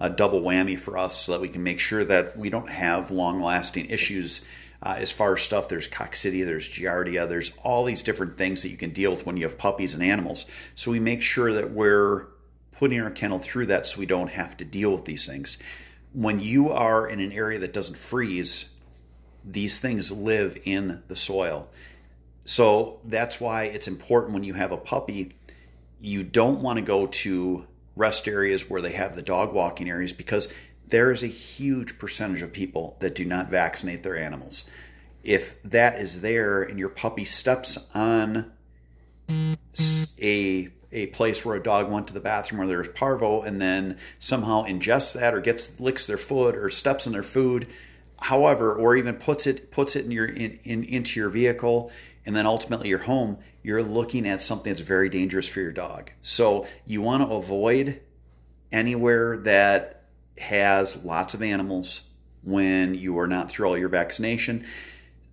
a 0.00 0.08
double 0.08 0.40
whammy 0.40 0.78
for 0.78 0.96
us, 0.96 1.14
so 1.14 1.32
that 1.32 1.42
we 1.42 1.48
can 1.48 1.62
make 1.62 1.78
sure 1.78 2.04
that 2.04 2.36
we 2.36 2.48
don't 2.48 2.70
have 2.70 3.10
long 3.10 3.42
lasting 3.42 3.86
issues. 3.86 4.44
Uh, 4.82 4.94
as 4.96 5.12
far 5.12 5.34
as 5.34 5.42
stuff, 5.42 5.68
there's 5.68 5.88
coccidia, 5.88 6.46
there's 6.46 6.66
giardia, 6.66 7.28
there's 7.28 7.54
all 7.58 7.84
these 7.84 8.02
different 8.02 8.38
things 8.38 8.62
that 8.62 8.70
you 8.70 8.78
can 8.78 8.90
deal 8.90 9.10
with 9.10 9.26
when 9.26 9.36
you 9.36 9.42
have 9.42 9.58
puppies 9.58 9.92
and 9.92 10.02
animals. 10.02 10.46
So 10.74 10.90
we 10.90 11.00
make 11.00 11.20
sure 11.20 11.52
that 11.52 11.72
we're 11.72 12.28
putting 12.80 12.98
our 12.98 13.10
kennel 13.10 13.38
through 13.38 13.66
that 13.66 13.86
so 13.86 14.00
we 14.00 14.06
don't 14.06 14.30
have 14.30 14.56
to 14.56 14.64
deal 14.64 14.90
with 14.90 15.04
these 15.04 15.26
things. 15.26 15.58
When 16.14 16.40
you 16.40 16.72
are 16.72 17.06
in 17.06 17.20
an 17.20 17.30
area 17.30 17.58
that 17.58 17.74
doesn't 17.74 17.98
freeze, 17.98 18.70
these 19.44 19.78
things 19.78 20.10
live 20.10 20.58
in 20.64 21.02
the 21.06 21.14
soil. 21.14 21.68
So 22.46 22.98
that's 23.04 23.38
why 23.38 23.64
it's 23.64 23.86
important 23.86 24.32
when 24.32 24.44
you 24.44 24.54
have 24.54 24.72
a 24.72 24.78
puppy, 24.78 25.34
you 26.00 26.24
don't 26.24 26.62
want 26.62 26.78
to 26.78 26.82
go 26.82 27.06
to 27.06 27.66
rest 27.96 28.26
areas 28.26 28.70
where 28.70 28.80
they 28.80 28.92
have 28.92 29.14
the 29.14 29.20
dog 29.22 29.52
walking 29.52 29.90
areas 29.90 30.14
because 30.14 30.50
there 30.88 31.12
is 31.12 31.22
a 31.22 31.26
huge 31.26 31.98
percentage 31.98 32.40
of 32.40 32.50
people 32.50 32.96
that 33.00 33.14
do 33.14 33.26
not 33.26 33.50
vaccinate 33.50 34.02
their 34.02 34.16
animals. 34.16 34.70
If 35.22 35.62
that 35.64 36.00
is 36.00 36.22
there 36.22 36.62
and 36.62 36.78
your 36.78 36.88
puppy 36.88 37.26
steps 37.26 37.90
on 37.94 38.52
a 40.18 40.70
a 40.92 41.06
place 41.08 41.44
where 41.44 41.56
a 41.56 41.62
dog 41.62 41.90
went 41.90 42.08
to 42.08 42.14
the 42.14 42.20
bathroom 42.20 42.58
where 42.58 42.66
there's 42.66 42.88
parvo 42.88 43.42
and 43.42 43.60
then 43.60 43.96
somehow 44.18 44.64
ingests 44.64 45.14
that 45.18 45.34
or 45.34 45.40
gets 45.40 45.78
licks 45.78 46.06
their 46.06 46.18
foot 46.18 46.56
or 46.56 46.68
steps 46.70 47.06
in 47.06 47.12
their 47.12 47.22
food 47.22 47.66
however 48.22 48.74
or 48.74 48.96
even 48.96 49.14
puts 49.14 49.46
it 49.46 49.70
puts 49.70 49.94
it 49.94 50.04
in 50.04 50.10
your 50.10 50.26
in, 50.26 50.58
in 50.64 50.82
into 50.84 51.20
your 51.20 51.28
vehicle 51.28 51.90
and 52.26 52.34
then 52.34 52.44
ultimately 52.44 52.88
your 52.88 52.98
home 52.98 53.38
you're 53.62 53.82
looking 53.82 54.26
at 54.26 54.42
something 54.42 54.72
that's 54.72 54.80
very 54.80 55.08
dangerous 55.08 55.46
for 55.46 55.60
your 55.60 55.72
dog. 55.72 56.10
So 56.22 56.66
you 56.86 57.02
want 57.02 57.22
to 57.22 57.34
avoid 57.34 58.00
anywhere 58.72 59.36
that 59.38 60.04
has 60.38 61.04
lots 61.04 61.34
of 61.34 61.42
animals 61.42 62.06
when 62.42 62.94
you 62.94 63.18
are 63.18 63.26
not 63.26 63.50
through 63.50 63.68
all 63.68 63.78
your 63.78 63.90
vaccination 63.90 64.64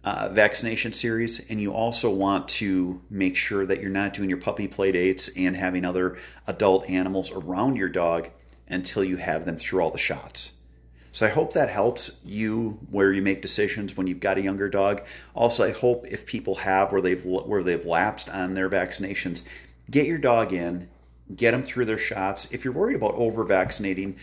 uh, 0.07 0.29
vaccination 0.29 0.93
series, 0.93 1.45
and 1.49 1.61
you 1.61 1.73
also 1.73 2.09
want 2.09 2.47
to 2.47 3.01
make 3.09 3.35
sure 3.35 3.65
that 3.65 3.81
you're 3.81 3.89
not 3.89 4.13
doing 4.13 4.29
your 4.29 4.37
puppy 4.37 4.65
play 4.65 4.89
dates 4.89 5.29
and 5.35 5.53
having 5.57 5.83
other 5.83 6.17
adult 6.47 6.89
animals 6.89 7.29
around 7.33 7.75
your 7.75 7.89
dog 7.89 8.29
until 8.69 9.03
you 9.03 9.17
have 9.17 9.43
them 9.45 9.57
through 9.57 9.81
all 9.81 9.89
the 9.89 9.97
shots. 9.97 10.53
So 11.11 11.25
I 11.25 11.29
hope 11.29 11.51
that 11.51 11.69
helps 11.69 12.21
you 12.23 12.79
where 12.89 13.11
you 13.11 13.21
make 13.21 13.41
decisions 13.41 13.97
when 13.97 14.07
you've 14.07 14.21
got 14.21 14.37
a 14.37 14.41
younger 14.41 14.69
dog. 14.69 15.01
Also, 15.35 15.65
I 15.65 15.71
hope 15.71 16.07
if 16.07 16.25
people 16.25 16.55
have 16.55 16.93
where 16.93 17.01
they've 17.01 17.25
where 17.25 17.61
they've 17.61 17.85
lapsed 17.85 18.29
on 18.29 18.53
their 18.53 18.69
vaccinations, 18.69 19.43
get 19.91 20.07
your 20.07 20.19
dog 20.19 20.53
in, 20.53 20.87
get 21.35 21.51
them 21.51 21.63
through 21.63 21.83
their 21.83 21.97
shots. 21.97 22.49
If 22.53 22.63
you're 22.63 22.73
worried 22.73 22.95
about 22.95 23.15
over 23.15 23.43
vaccinating, 23.43 24.15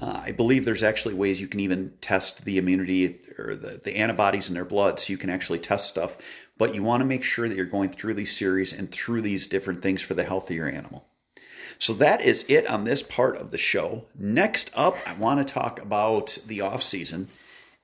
uh, 0.00 0.22
I 0.24 0.32
believe 0.32 0.64
there's 0.64 0.82
actually 0.82 1.14
ways 1.14 1.40
you 1.40 1.48
can 1.48 1.60
even 1.60 1.94
test 2.00 2.44
the 2.44 2.58
immunity 2.58 3.18
or 3.38 3.54
the, 3.54 3.80
the 3.82 3.96
antibodies 3.96 4.48
in 4.48 4.54
their 4.54 4.64
blood 4.64 4.98
so 4.98 5.12
you 5.12 5.18
can 5.18 5.30
actually 5.30 5.58
test 5.58 5.88
stuff. 5.88 6.16
But 6.58 6.74
you 6.74 6.82
want 6.82 7.00
to 7.00 7.06
make 7.06 7.24
sure 7.24 7.48
that 7.48 7.56
you're 7.56 7.64
going 7.64 7.90
through 7.90 8.14
these 8.14 8.36
series 8.36 8.72
and 8.72 8.90
through 8.90 9.22
these 9.22 9.46
different 9.46 9.82
things 9.82 10.02
for 10.02 10.14
the 10.14 10.24
health 10.24 10.50
of 10.50 10.56
your 10.56 10.68
animal. 10.68 11.06
So 11.78 11.94
that 11.94 12.20
is 12.20 12.44
it 12.48 12.68
on 12.68 12.84
this 12.84 13.02
part 13.02 13.38
of 13.38 13.50
the 13.50 13.58
show. 13.58 14.04
Next 14.14 14.70
up, 14.74 14.96
I 15.06 15.14
want 15.14 15.46
to 15.46 15.52
talk 15.52 15.80
about 15.80 16.38
the 16.46 16.60
off 16.60 16.82
season 16.82 17.28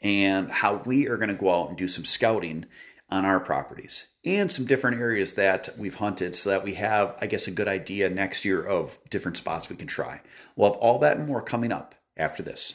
and 0.02 0.50
how 0.50 0.82
we 0.84 1.08
are 1.08 1.16
going 1.16 1.30
to 1.30 1.34
go 1.34 1.62
out 1.62 1.70
and 1.70 1.78
do 1.78 1.88
some 1.88 2.04
scouting 2.04 2.66
on 3.08 3.24
our 3.24 3.40
properties 3.40 4.08
and 4.24 4.50
some 4.50 4.64
different 4.64 5.00
areas 5.00 5.34
that 5.34 5.68
we've 5.78 5.94
hunted 5.94 6.34
so 6.34 6.50
that 6.50 6.64
we 6.64 6.74
have, 6.74 7.16
I 7.20 7.26
guess, 7.26 7.46
a 7.46 7.52
good 7.52 7.68
idea 7.68 8.10
next 8.10 8.44
year 8.44 8.62
of 8.62 8.98
different 9.08 9.36
spots 9.36 9.68
we 9.68 9.76
can 9.76 9.86
try. 9.86 10.20
We'll 10.56 10.72
have 10.72 10.80
all 10.80 10.98
that 10.98 11.16
and 11.16 11.28
more 11.28 11.42
coming 11.42 11.70
up 11.70 11.94
after 12.16 12.42
this. 12.42 12.74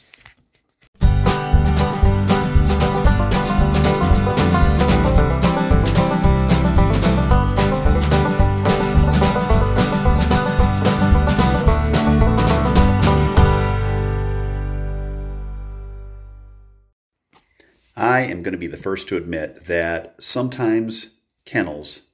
I 18.02 18.22
am 18.22 18.42
going 18.42 18.50
to 18.50 18.58
be 18.58 18.66
the 18.66 18.76
first 18.76 19.06
to 19.08 19.16
admit 19.16 19.66
that 19.66 20.20
sometimes 20.20 21.14
kennels 21.44 22.08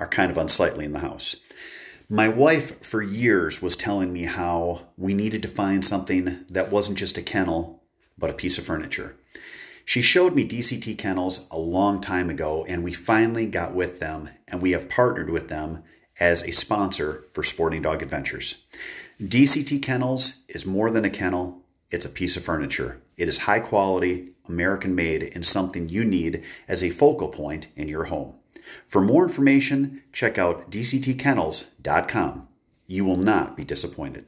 are 0.00 0.08
kind 0.08 0.32
of 0.32 0.36
unsightly 0.36 0.84
in 0.84 0.92
the 0.92 0.98
house. 0.98 1.36
My 2.08 2.26
wife, 2.26 2.84
for 2.84 3.02
years, 3.02 3.62
was 3.62 3.76
telling 3.76 4.12
me 4.12 4.24
how 4.24 4.88
we 4.96 5.14
needed 5.14 5.42
to 5.42 5.48
find 5.48 5.84
something 5.84 6.44
that 6.50 6.72
wasn't 6.72 6.98
just 6.98 7.16
a 7.18 7.22
kennel, 7.22 7.84
but 8.18 8.30
a 8.30 8.34
piece 8.34 8.58
of 8.58 8.64
furniture. 8.64 9.14
She 9.84 10.02
showed 10.02 10.34
me 10.34 10.46
DCT 10.46 10.98
kennels 10.98 11.46
a 11.52 11.58
long 11.58 12.00
time 12.00 12.30
ago, 12.30 12.64
and 12.68 12.82
we 12.82 12.92
finally 12.92 13.46
got 13.46 13.72
with 13.72 14.00
them, 14.00 14.30
and 14.48 14.60
we 14.60 14.72
have 14.72 14.88
partnered 14.88 15.30
with 15.30 15.48
them 15.48 15.84
as 16.18 16.42
a 16.42 16.50
sponsor 16.50 17.26
for 17.32 17.44
Sporting 17.44 17.82
Dog 17.82 18.02
Adventures. 18.02 18.64
DCT 19.22 19.80
Kennels 19.82 20.40
is 20.48 20.66
more 20.66 20.90
than 20.90 21.04
a 21.04 21.10
kennel, 21.10 21.62
it's 21.90 22.06
a 22.06 22.10
piece 22.10 22.36
of 22.36 22.44
furniture. 22.44 23.00
It 23.18 23.28
is 23.28 23.38
high 23.38 23.60
quality, 23.60 24.30
American 24.48 24.94
made, 24.94 25.32
and 25.34 25.44
something 25.44 25.88
you 25.88 26.04
need 26.04 26.44
as 26.68 26.82
a 26.82 26.90
focal 26.90 27.28
point 27.28 27.68
in 27.76 27.88
your 27.88 28.04
home. 28.04 28.36
For 28.86 29.02
more 29.02 29.24
information, 29.24 30.02
check 30.12 30.38
out 30.38 30.70
dctkennels.com. 30.70 32.48
You 32.86 33.04
will 33.04 33.16
not 33.16 33.56
be 33.56 33.64
disappointed. 33.64 34.26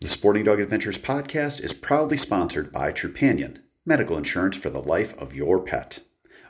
The 0.00 0.08
Sporting 0.08 0.44
Dog 0.44 0.60
Adventures 0.60 0.98
podcast 0.98 1.62
is 1.62 1.72
proudly 1.72 2.16
sponsored 2.16 2.70
by 2.72 2.92
Trupanion, 2.92 3.58
medical 3.86 4.18
insurance 4.18 4.56
for 4.56 4.68
the 4.68 4.82
life 4.82 5.16
of 5.16 5.34
your 5.34 5.60
pet. 5.60 6.00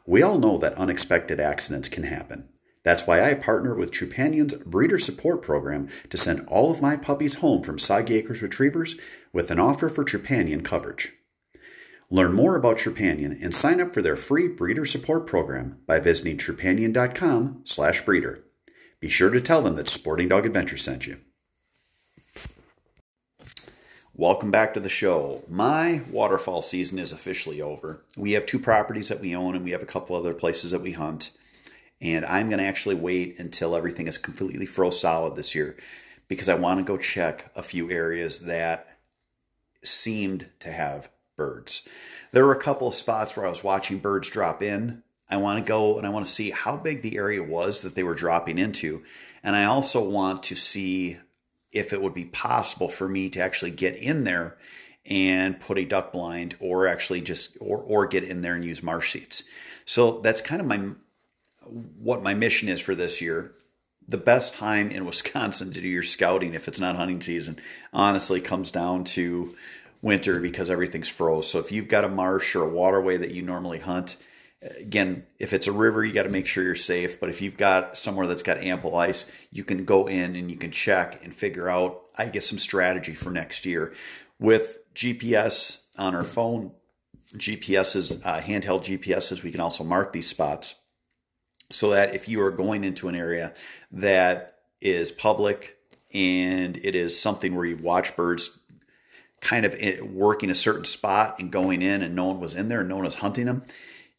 We 0.07 0.23
all 0.23 0.39
know 0.39 0.57
that 0.59 0.75
unexpected 0.75 1.41
accidents 1.41 1.89
can 1.89 2.05
happen. 2.05 2.49
That's 2.87 3.05
why 3.05 3.21
I 3.21 3.35
partner 3.35 3.75
with 3.75 3.91
Trupanion's 3.91 4.55
breeder 4.55 5.01
support 5.01 5.43
program 5.43 5.89
to 6.09 6.17
send 6.17 6.47
all 6.47 6.71
of 6.71 6.81
my 6.81 6.97
puppies 6.97 7.35
home 7.35 7.65
from 7.65 7.81
Soggy 7.81 8.15
Acres 8.15 8.43
Retrievers 8.43 8.97
with 9.37 9.51
an 9.51 9.59
offer 9.59 9.91
for 9.91 10.03
Trupanion 10.03 10.65
coverage. 10.65 11.13
Learn 12.09 12.33
more 12.33 12.57
about 12.57 12.79
Trupanion 12.79 13.39
and 13.45 13.55
sign 13.55 13.83
up 13.83 13.93
for 13.93 14.01
their 14.01 14.17
free 14.17 14.49
breeder 14.49 14.87
support 14.87 15.27
program 15.27 15.77
by 15.87 16.01
visiting 16.01 16.39
trupanion.com/breeder. 16.39 18.45
Be 18.99 19.09
sure 19.11 19.29
to 19.29 19.43
tell 19.43 19.61
them 19.61 19.75
that 19.75 19.91
Sporting 19.91 20.29
Dog 20.29 20.47
Adventure 20.47 20.79
sent 20.79 21.07
you. 21.07 21.19
Welcome 24.15 24.51
back 24.51 24.73
to 24.73 24.81
the 24.81 24.89
show. 24.89 25.45
My 25.51 26.01
waterfowl 26.11 26.63
season 26.63 26.99
is 26.99 27.13
officially 27.13 27.61
over. 27.61 28.07
We 28.17 28.33
have 28.33 28.47
two 28.47 28.59
properties 28.59 29.11
that 29.11 29.21
we 29.21 29.37
own 29.37 29.55
and 29.55 29.67
we 29.67 29.73
have 29.73 29.83
a 29.83 29.87
couple 29.87 30.17
other 30.17 30.33
places 30.33 30.71
that 30.71 30.81
we 30.81 30.93
hunt. 30.93 31.33
And 32.01 32.25
I'm 32.25 32.49
going 32.49 32.61
to 32.61 32.65
actually 32.65 32.95
wait 32.95 33.39
until 33.39 33.77
everything 33.77 34.09
is 34.09 34.17
completely 34.17 34.65
froze 34.65 34.99
solid 34.99 35.37
this 35.37 35.55
year 35.55 35.77
because 36.27 36.49
I 36.49 36.55
want 36.55 36.81
to 36.81 36.85
go 36.85 36.97
check 36.97 37.51
a 37.55 37.63
few 37.63 37.91
areas 37.91 38.41
that 38.41 38.96
seemed 39.83 40.49
to 40.61 40.71
have 40.71 41.11
birds. 41.37 41.87
There 42.33 42.45
were 42.45 42.55
a 42.55 42.63
couple 42.63 42.89
of 42.89 42.95
spots 42.95 43.37
where 43.37 43.47
I 43.47 43.51
was 43.51 43.65
watching 43.65 43.99
birds 43.99 44.31
drop 44.31 44.63
in. 44.63 45.03
I 45.29 45.37
want 45.39 45.59
to 45.59 45.69
go 45.69 45.99
and 45.99 46.07
I 46.07 46.11
want 46.11 46.27
to 46.27 46.33
see 46.33 46.51
how 46.51 46.77
big 46.77 47.03
the 47.03 47.17
area 47.17 47.43
was 47.43 47.83
that 47.83 47.95
they 47.95 48.03
were 48.03 48.15
dropping 48.15 48.59
into. 48.59 49.03
And 49.43 49.57
I 49.57 49.65
also 49.65 50.09
want 50.09 50.43
to 50.45 50.57
see 50.57 51.19
if 51.73 51.93
it 51.93 52.01
would 52.01 52.15
be 52.15 52.25
possible 52.25 52.89
for 52.89 53.09
me 53.09 53.29
to 53.31 53.41
actually 53.41 53.73
get 53.73 53.97
in 53.97 54.25
there 54.25 54.57
and 55.05 55.61
put 55.61 55.79
a 55.79 55.85
duck 55.85 56.13
blind 56.13 56.57
or 56.59 56.87
actually 56.87 57.21
just 57.21 57.57
or 57.61 57.79
or 57.79 58.07
get 58.07 58.25
in 58.25 58.41
there 58.43 58.55
and 58.55 58.65
use 58.65 58.83
marsh 58.83 59.13
seats. 59.13 59.45
So 59.85 60.21
that's 60.21 60.41
kind 60.41 60.61
of 60.61 60.67
my 60.67 60.81
what 61.99 62.23
my 62.23 62.35
mission 62.35 62.69
is 62.69 62.81
for 62.81 62.95
this 62.95 63.21
year. 63.21 63.53
The 64.09 64.17
best 64.17 64.55
time 64.55 64.91
in 64.91 65.05
Wisconsin 65.07 65.73
to 65.73 65.81
do 65.81 65.89
your 65.89 66.03
scouting 66.03 66.55
if 66.55 66.69
it's 66.69 66.81
not 66.81 66.97
hunting 66.97 67.21
season 67.21 67.59
honestly 67.93 68.41
comes 68.41 68.71
down 68.71 69.05
to 69.05 69.55
winter 70.03 70.41
because 70.41 70.71
everything's 70.71 71.09
froze. 71.09 71.51
So 71.51 71.59
if 71.59 71.73
you've 71.73 71.89
got 71.89 72.05
a 72.05 72.09
marsh 72.09 72.55
or 72.55 72.65
a 72.65 72.69
waterway 72.69 73.17
that 73.17 73.31
you 73.31 73.43
normally 73.43 73.81
hunt, 73.81 74.17
again, 74.81 75.27
if 75.39 75.53
it's 75.53 75.67
a 75.67 75.73
river, 75.73 76.05
you 76.05 76.13
got 76.13 76.25
to 76.25 76.31
make 76.31 76.47
sure 76.47 76.65
you're 76.65 76.75
safe. 76.75 77.21
But 77.21 77.31
if 77.31 77.41
you've 77.41 77.57
got 77.57 77.97
somewhere 77.97 78.27
that's 78.27 78.43
got 78.43 78.59
ample 78.59 78.97
ice, 78.97 79.31
you 79.51 79.65
can 79.65 79.85
go 79.85 80.07
in 80.07 80.37
and 80.37 80.51
you 80.51 80.57
can 80.57 80.71
check 80.71 81.25
and 81.25 81.35
figure 81.35 81.69
out, 81.69 82.03
I 82.17 82.27
guess, 82.27 82.47
some 82.47 82.59
strategy 82.59 83.15
for 83.15 83.31
next 83.31 83.67
year. 83.67 83.93
With 84.39 84.79
GPS 84.95 85.85
on 85.99 86.15
our 86.15 86.25
phone, 86.25 86.73
GPSs, 87.35 88.25
uh, 88.25 88.41
handheld 88.41 88.85
GPSs, 88.85 89.43
we 89.43 89.51
can 89.51 89.61
also 89.61 89.85
mark 89.85 90.13
these 90.13 90.29
spots 90.29 90.83
so 91.71 91.91
that 91.91 92.15
if 92.15 92.29
you 92.29 92.43
are 92.43 92.51
going 92.51 92.85
into 92.85 93.09
an 93.09 93.15
area 93.15 93.53
that 93.91 94.59
is 94.81 95.11
public 95.11 95.77
and 96.13 96.77
it 96.79 96.95
is 96.95 97.19
something 97.19 97.55
where 97.55 97.65
you 97.65 97.77
watch 97.77 98.17
birds 98.17 98.61
kind 99.41 99.65
of 99.67 99.75
working 100.11 100.51
a 100.51 100.55
certain 100.55 100.85
spot 100.85 101.39
and 101.39 101.53
going 101.53 101.83
in 101.83 102.03
and 102.03 102.15
no 102.15 102.27
one 102.27 102.41
was 102.41 102.57
in 102.57 102.69
there 102.69 102.81
and 102.81 102.89
no 102.89 102.97
one 102.97 103.05
was 103.05 103.17
hunting 103.17 103.47
them, 103.47 103.63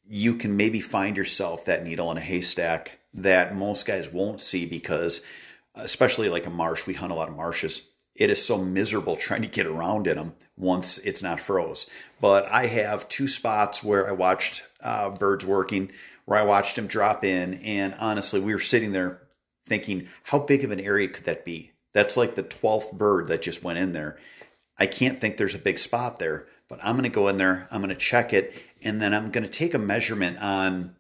you 0.06 0.36
can 0.36 0.56
maybe 0.56 0.80
find 0.80 1.18
yourself 1.18 1.66
that 1.66 1.84
needle 1.84 2.12
in 2.12 2.18
a 2.18 2.22
haystack 2.22 3.00
that 3.14 3.56
most 3.56 3.86
guys 3.86 4.12
won't 4.12 4.40
see 4.40 4.66
because, 4.66 5.26
especially 5.76 6.30
like 6.30 6.46
a 6.46 6.52
marsh, 6.52 6.86
we 6.88 6.94
hunt 6.94 7.12
a 7.12 7.16
lot 7.16 7.28
of 7.28 7.36
marshes. 7.36 7.90
It 8.16 8.30
is 8.30 8.44
so 8.44 8.58
miserable 8.58 9.16
trying 9.18 9.42
to 9.42 9.48
get 9.48 9.66
around 9.66 10.08
in 10.08 10.18
them 10.18 10.36
once 10.56 10.98
it's 11.00 11.24
not 11.24 11.40
froze. 11.40 11.90
But 12.22 12.46
I 12.46 12.68
have 12.68 13.10
two 13.10 13.28
spots 13.28 13.84
where 13.84 14.08
I 14.08 14.12
watched 14.12 14.64
uh, 14.82 15.10
birds 15.10 15.46
working, 15.46 15.92
where 16.28 16.38
I 16.38 16.44
watched 16.44 16.78
him 16.78 16.88
drop 16.88 17.24
in, 17.24 17.54
and 17.64 17.96
honestly, 18.00 18.42
we 18.42 18.54
were 18.54 18.60
sitting 18.60 18.92
there 18.92 19.22
thinking, 19.66 20.10
how 20.24 20.40
big 20.40 20.66
of 20.66 20.72
an 20.72 20.80
area 20.82 21.08
could 21.08 21.24
that 21.24 21.46
be? 21.46 21.72
That's 21.94 22.18
like 22.18 22.36
the 22.36 22.44
12th 22.44 22.92
bird 22.92 23.30
that 23.30 23.42
just 23.42 23.64
went 23.64 23.80
in 23.80 23.94
there. 23.94 24.20
I 24.78 24.88
can't 24.88 25.22
think 25.22 25.38
there's 25.38 25.56
a 25.56 25.60
big 25.60 25.80
spot 25.80 26.20
there, 26.20 26.46
but 26.68 26.80
I'm 26.84 26.96
going 26.98 27.10
to 27.10 27.10
go 27.10 27.30
in 27.30 27.38
there, 27.38 27.66
I'm 27.72 27.80
going 27.80 27.96
to 27.96 27.96
check 27.96 28.34
it, 28.34 28.54
and 28.84 29.02
then 29.02 29.14
I'm 29.14 29.32
going 29.32 29.46
to 29.46 29.50
take 29.50 29.74
a 29.74 29.80
measurement 29.80 30.38
on. 30.44 30.98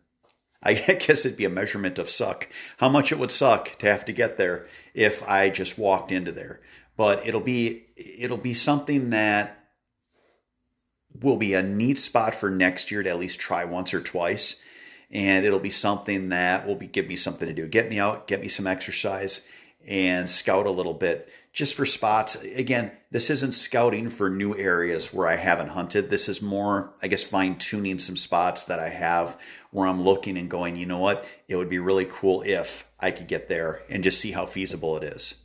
I 0.63 0.73
guess 0.75 1.25
it'd 1.25 1.37
be 1.37 1.43
a 1.43 1.49
measurement 1.49 1.99
of 1.99 2.09
suck, 2.09 2.47
how 2.77 2.87
much 2.87 3.11
it 3.11 3.19
would 3.19 3.29
suck 3.29 3.77
to 3.79 3.87
have 3.87 4.05
to 4.05 4.13
get 4.13 4.37
there 4.37 4.65
if 4.93 5.27
I 5.27 5.49
just 5.49 5.77
walked 5.77 6.09
into 6.09 6.31
there. 6.31 6.61
But 6.95 7.27
it'll 7.27 7.41
be 7.41 7.87
it'll 7.97 8.37
be 8.37 8.53
something 8.53 9.09
that 9.09 9.57
will 11.21 11.35
be 11.35 11.53
a 11.53 11.61
neat 11.61 11.99
spot 11.99 12.33
for 12.33 12.49
next 12.49 12.91
year 12.91 13.03
to 13.03 13.09
at 13.09 13.19
least 13.19 13.41
try 13.41 13.65
once 13.65 13.93
or 13.93 13.99
twice, 13.99 14.63
and 15.11 15.45
it'll 15.45 15.59
be 15.59 15.69
something 15.69 16.29
that 16.29 16.67
will 16.67 16.75
be 16.75 16.87
give 16.87 17.07
me 17.07 17.15
something 17.15 17.47
to 17.47 17.53
do, 17.53 17.67
get 17.67 17.89
me 17.89 17.99
out, 17.99 18.27
get 18.27 18.41
me 18.41 18.47
some 18.47 18.67
exercise, 18.67 19.47
and 19.87 20.29
scout 20.29 20.65
a 20.65 20.71
little 20.71 20.93
bit 20.93 21.29
just 21.53 21.73
for 21.73 21.85
spots. 21.85 22.35
Again, 22.43 22.91
this 23.09 23.29
isn't 23.29 23.53
scouting 23.53 24.09
for 24.09 24.29
new 24.29 24.55
areas 24.55 25.13
where 25.13 25.27
I 25.27 25.37
haven't 25.37 25.69
hunted. 25.69 26.09
This 26.09 26.29
is 26.29 26.41
more, 26.41 26.93
I 27.01 27.07
guess, 27.07 27.23
fine 27.23 27.57
tuning 27.57 27.99
some 27.99 28.17
spots 28.17 28.65
that 28.65 28.79
I 28.79 28.89
have 28.89 29.39
where 29.71 29.87
I'm 29.87 30.03
looking 30.03 30.37
and 30.37 30.49
going, 30.49 30.75
you 30.75 30.85
know 30.85 30.99
what? 30.99 31.25
It 31.47 31.55
would 31.55 31.69
be 31.69 31.79
really 31.79 32.05
cool 32.05 32.43
if 32.43 32.87
I 32.99 33.11
could 33.11 33.27
get 33.27 33.47
there 33.47 33.81
and 33.89 34.03
just 34.03 34.21
see 34.21 34.31
how 34.31 34.45
feasible 34.45 34.97
it 34.97 35.03
is. 35.03 35.35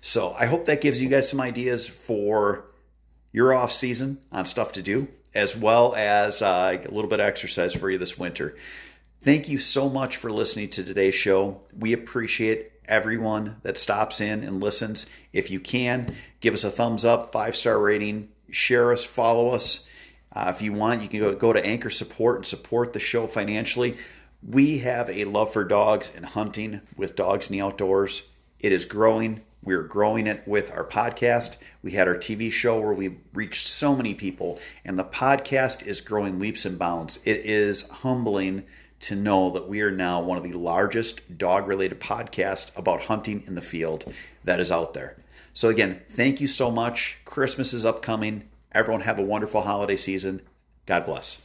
So 0.00 0.34
I 0.38 0.46
hope 0.46 0.66
that 0.66 0.80
gives 0.80 1.00
you 1.00 1.08
guys 1.08 1.30
some 1.30 1.40
ideas 1.40 1.88
for 1.88 2.66
your 3.32 3.54
off 3.54 3.72
season 3.72 4.18
on 4.30 4.44
stuff 4.44 4.72
to 4.72 4.82
do, 4.82 5.08
as 5.34 5.56
well 5.56 5.94
as 5.94 6.42
uh, 6.42 6.76
a 6.84 6.90
little 6.90 7.08
bit 7.08 7.20
of 7.20 7.26
exercise 7.26 7.74
for 7.74 7.88
you 7.88 7.98
this 7.98 8.18
winter. 8.18 8.56
Thank 9.22 9.48
you 9.48 9.60
so 9.60 9.88
much 9.88 10.16
for 10.16 10.32
listening 10.32 10.68
to 10.70 10.82
today's 10.82 11.14
show. 11.14 11.60
We 11.78 11.92
appreciate 11.92 12.72
everyone 12.88 13.58
that 13.62 13.78
stops 13.78 14.20
in 14.20 14.42
and 14.42 14.60
listens. 14.60 15.06
If 15.32 15.48
you 15.48 15.60
can, 15.60 16.08
give 16.40 16.54
us 16.54 16.64
a 16.64 16.70
thumbs 16.70 17.04
up, 17.04 17.30
five 17.30 17.54
star 17.54 17.78
rating, 17.78 18.30
share 18.50 18.90
us, 18.90 19.04
follow 19.04 19.50
us. 19.50 19.86
Uh, 20.32 20.52
if 20.52 20.60
you 20.60 20.72
want, 20.72 21.02
you 21.02 21.08
can 21.08 21.20
go, 21.20 21.36
go 21.36 21.52
to 21.52 21.64
Anchor 21.64 21.88
Support 21.88 22.38
and 22.38 22.46
support 22.46 22.94
the 22.94 22.98
show 22.98 23.28
financially. 23.28 23.96
We 24.42 24.78
have 24.78 25.08
a 25.08 25.24
love 25.26 25.52
for 25.52 25.62
dogs 25.62 26.10
and 26.16 26.26
hunting 26.26 26.80
with 26.96 27.14
dogs 27.14 27.48
in 27.48 27.52
the 27.52 27.62
outdoors. 27.62 28.28
It 28.58 28.72
is 28.72 28.84
growing. 28.84 29.42
We're 29.62 29.84
growing 29.84 30.26
it 30.26 30.42
with 30.48 30.72
our 30.72 30.84
podcast. 30.84 31.58
We 31.80 31.92
had 31.92 32.08
our 32.08 32.16
TV 32.16 32.50
show 32.50 32.80
where 32.80 32.92
we 32.92 33.18
reached 33.32 33.68
so 33.68 33.94
many 33.94 34.14
people, 34.14 34.58
and 34.84 34.98
the 34.98 35.04
podcast 35.04 35.86
is 35.86 36.00
growing 36.00 36.40
leaps 36.40 36.64
and 36.64 36.76
bounds. 36.76 37.20
It 37.24 37.46
is 37.46 37.88
humbling 37.88 38.64
to 39.02 39.16
know 39.16 39.50
that 39.50 39.68
we 39.68 39.82
are 39.82 39.90
now 39.90 40.22
one 40.22 40.38
of 40.38 40.44
the 40.44 40.52
largest 40.52 41.36
dog 41.36 41.66
related 41.66 42.00
podcasts 42.00 42.76
about 42.78 43.02
hunting 43.02 43.42
in 43.46 43.54
the 43.54 43.60
field 43.60 44.12
that 44.44 44.60
is 44.60 44.70
out 44.70 44.94
there. 44.94 45.16
So, 45.52 45.68
again, 45.68 46.00
thank 46.08 46.40
you 46.40 46.46
so 46.46 46.70
much. 46.70 47.20
Christmas 47.24 47.72
is 47.72 47.84
upcoming. 47.84 48.48
Everyone, 48.72 49.02
have 49.02 49.18
a 49.18 49.22
wonderful 49.22 49.62
holiday 49.62 49.96
season. 49.96 50.40
God 50.86 51.04
bless. 51.04 51.42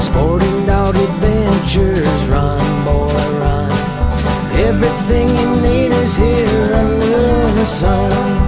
Sporting 0.00 0.66
dog 0.66 0.94
adventures, 0.94 2.24
run, 2.26 2.84
boy, 2.84 3.12
run. 3.40 3.72
Everything 4.56 5.28
you 5.36 5.56
need 5.62 5.92
is 5.92 6.16
here 6.16 6.74
under 6.74 7.52
the 7.54 7.64
sun. 7.64 8.45